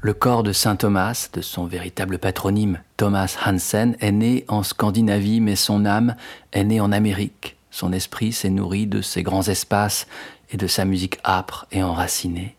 Le 0.00 0.12
corps 0.14 0.44
de 0.44 0.52
saint 0.52 0.76
Thomas, 0.76 1.28
de 1.32 1.40
son 1.40 1.66
véritable 1.66 2.18
patronyme 2.18 2.78
Thomas 2.96 3.36
Hansen, 3.44 3.96
est 3.98 4.12
né 4.12 4.44
en 4.46 4.62
Scandinavie, 4.62 5.40
mais 5.40 5.56
son 5.56 5.84
âme 5.84 6.14
est 6.52 6.62
née 6.62 6.80
en 6.80 6.92
Amérique. 6.92 7.56
Son 7.72 7.92
esprit 7.92 8.32
s'est 8.32 8.50
nourri 8.50 8.86
de 8.86 9.02
ses 9.02 9.24
grands 9.24 9.48
espaces 9.48 10.06
et 10.52 10.56
de 10.56 10.68
sa 10.68 10.84
musique 10.84 11.18
âpre 11.24 11.66
et 11.72 11.82
enracinée. 11.82 12.54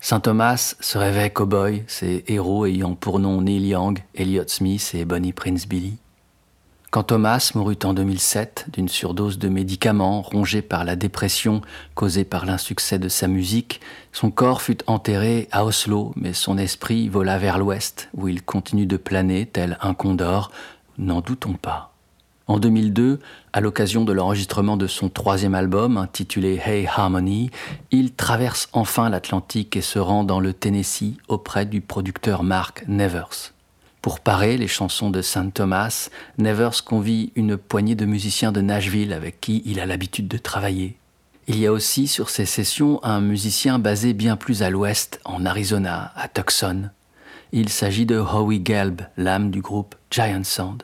Saint 0.00 0.20
Thomas 0.20 0.76
se 0.78 0.96
rêvait 0.96 1.30
cow-boy, 1.30 1.82
ses 1.88 2.24
héros 2.28 2.66
ayant 2.66 2.94
pour 2.94 3.18
nom 3.18 3.42
Neil 3.42 3.66
Young, 3.66 3.98
Elliott 4.14 4.48
Smith 4.48 4.92
et 4.94 5.04
Bonnie 5.04 5.32
Prince 5.32 5.66
Billy. 5.66 5.98
Quand 6.90 7.02
Thomas 7.02 7.50
mourut 7.54 7.76
en 7.84 7.92
2007 7.92 8.68
d'une 8.72 8.88
surdose 8.88 9.38
de 9.38 9.50
médicaments 9.50 10.22
rongé 10.22 10.62
par 10.62 10.84
la 10.84 10.96
dépression 10.96 11.60
causée 11.94 12.24
par 12.24 12.46
l'insuccès 12.46 12.98
de 12.98 13.10
sa 13.10 13.28
musique, 13.28 13.82
son 14.12 14.30
corps 14.30 14.62
fut 14.62 14.78
enterré 14.86 15.48
à 15.52 15.66
Oslo, 15.66 16.12
mais 16.16 16.32
son 16.32 16.56
esprit 16.56 17.10
vola 17.10 17.36
vers 17.36 17.58
l'ouest, 17.58 18.08
où 18.14 18.26
il 18.26 18.42
continue 18.42 18.86
de 18.86 18.96
planer 18.96 19.44
tel 19.44 19.76
un 19.82 19.92
condor, 19.92 20.50
n'en 20.96 21.20
doutons 21.20 21.52
pas. 21.52 21.92
En 22.46 22.58
2002, 22.58 23.18
à 23.52 23.60
l'occasion 23.60 24.06
de 24.06 24.14
l'enregistrement 24.14 24.78
de 24.78 24.86
son 24.86 25.10
troisième 25.10 25.54
album 25.54 25.98
intitulé 25.98 26.58
Hey 26.64 26.86
Harmony, 26.86 27.50
il 27.90 28.14
traverse 28.14 28.70
enfin 28.72 29.10
l'Atlantique 29.10 29.76
et 29.76 29.82
se 29.82 29.98
rend 29.98 30.24
dans 30.24 30.40
le 30.40 30.54
Tennessee 30.54 31.18
auprès 31.28 31.66
du 31.66 31.82
producteur 31.82 32.42
Mark 32.42 32.84
Nevers. 32.88 33.52
Pour 34.02 34.20
parer 34.20 34.56
les 34.56 34.68
chansons 34.68 35.10
de 35.10 35.22
Saint 35.22 35.50
Thomas, 35.50 36.08
Nevers 36.38 36.84
convie 36.84 37.32
une 37.34 37.56
poignée 37.56 37.96
de 37.96 38.06
musiciens 38.06 38.52
de 38.52 38.60
Nashville 38.60 39.12
avec 39.12 39.40
qui 39.40 39.62
il 39.64 39.80
a 39.80 39.86
l'habitude 39.86 40.28
de 40.28 40.38
travailler. 40.38 40.96
Il 41.48 41.58
y 41.58 41.66
a 41.66 41.72
aussi 41.72 42.06
sur 42.06 42.30
ces 42.30 42.46
sessions 42.46 43.02
un 43.02 43.20
musicien 43.20 43.78
basé 43.78 44.12
bien 44.12 44.36
plus 44.36 44.62
à 44.62 44.70
l'ouest, 44.70 45.20
en 45.24 45.46
Arizona, 45.46 46.12
à 46.14 46.28
Tucson. 46.28 46.90
Il 47.52 47.70
s'agit 47.70 48.06
de 48.06 48.18
Howie 48.18 48.62
Gelb, 48.64 49.00
l'âme 49.16 49.50
du 49.50 49.62
groupe 49.62 49.94
Giant 50.10 50.44
Sound. 50.44 50.82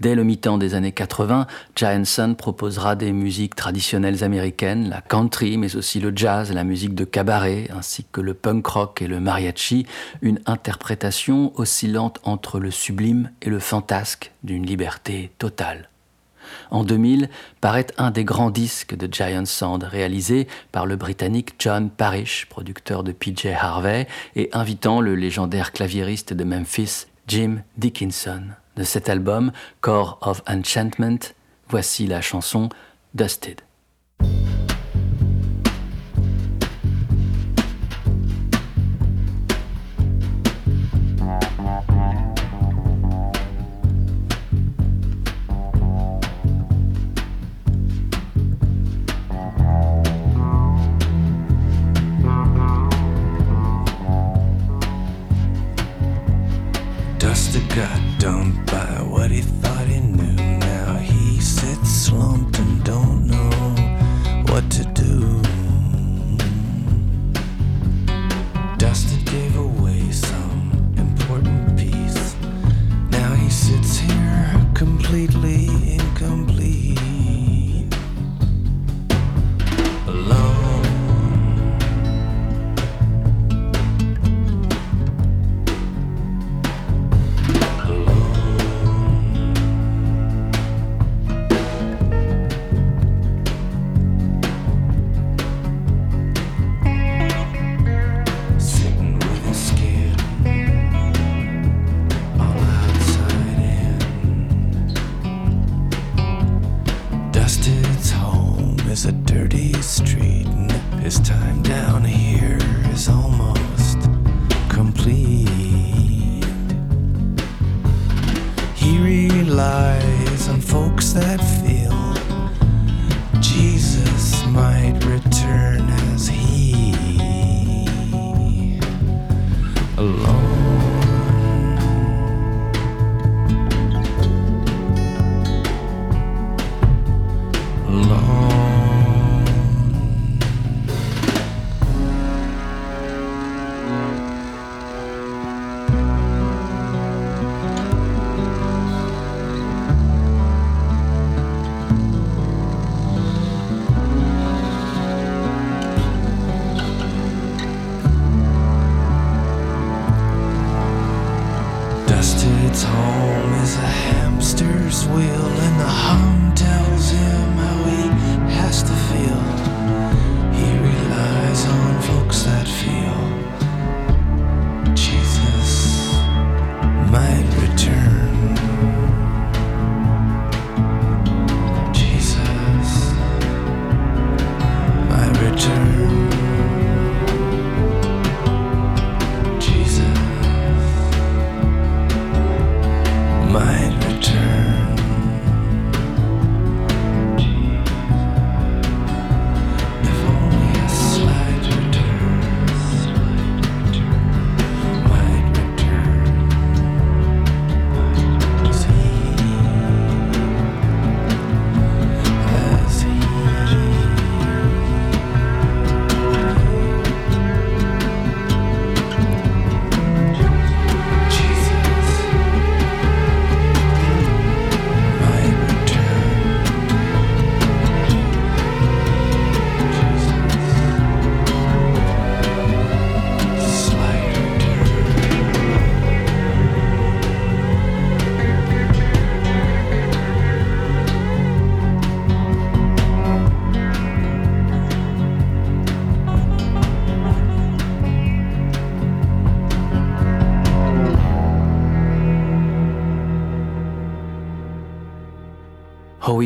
Dès 0.00 0.14
le 0.14 0.24
mi-temps 0.24 0.58
des 0.58 0.74
années 0.74 0.92
80, 0.92 1.46
Giant 1.76 2.04
Sun 2.04 2.34
proposera 2.34 2.96
des 2.96 3.12
musiques 3.12 3.54
traditionnelles 3.54 4.24
américaines, 4.24 4.88
la 4.88 5.00
country, 5.00 5.56
mais 5.56 5.76
aussi 5.76 6.00
le 6.00 6.12
jazz, 6.14 6.52
la 6.52 6.64
musique 6.64 6.94
de 6.94 7.04
cabaret, 7.04 7.68
ainsi 7.74 8.04
que 8.10 8.20
le 8.20 8.34
punk 8.34 8.66
rock 8.66 9.02
et 9.02 9.06
le 9.06 9.20
mariachi, 9.20 9.86
une 10.20 10.40
interprétation 10.46 11.52
oscillante 11.58 12.18
entre 12.24 12.58
le 12.58 12.72
sublime 12.72 13.30
et 13.40 13.50
le 13.50 13.60
fantasque 13.60 14.32
d'une 14.42 14.66
liberté 14.66 15.30
totale. 15.38 15.88
En 16.70 16.84
2000 16.84 17.28
paraît 17.60 17.86
un 17.96 18.10
des 18.10 18.24
grands 18.24 18.50
disques 18.50 18.96
de 18.96 19.08
Giant 19.10 19.46
Sound 19.46 19.84
réalisé 19.84 20.48
par 20.72 20.86
le 20.86 20.96
Britannique 20.96 21.54
John 21.58 21.88
Parrish, 21.88 22.46
producteur 22.46 23.04
de 23.04 23.12
PJ 23.12 23.46
Harvey, 23.46 24.06
et 24.34 24.50
invitant 24.52 25.00
le 25.00 25.14
légendaire 25.14 25.72
claviériste 25.72 26.32
de 26.32 26.44
Memphis, 26.44 27.06
Jim 27.28 27.62
Dickinson. 27.78 28.42
De 28.76 28.82
cet 28.82 29.08
album, 29.08 29.52
Core 29.80 30.18
of 30.22 30.42
Enchantment, 30.48 31.34
voici 31.68 32.06
la 32.06 32.20
chanson 32.20 32.68
Dusted. 33.14 33.60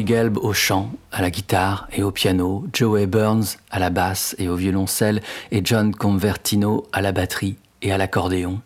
Gelb 0.09 0.38
au 0.38 0.54
chant, 0.54 0.90
à 1.12 1.20
la 1.20 1.30
guitare 1.30 1.86
et 1.92 2.02
au 2.02 2.11
piano, 2.11 2.66
Joey 2.72 3.06
Burns 3.06 3.59
à 3.70 3.78
la 3.78 3.90
basse 3.90 4.34
et 4.38 4.48
au 4.48 4.56
violoncelle 4.56 5.20
et 5.50 5.61
John 5.62 5.94
Convertino 5.94 6.86
à 6.94 7.02
la 7.02 7.12
batterie 7.12 7.56
et 7.82 7.92
à 7.92 7.98
l'accordéon. 7.98 8.62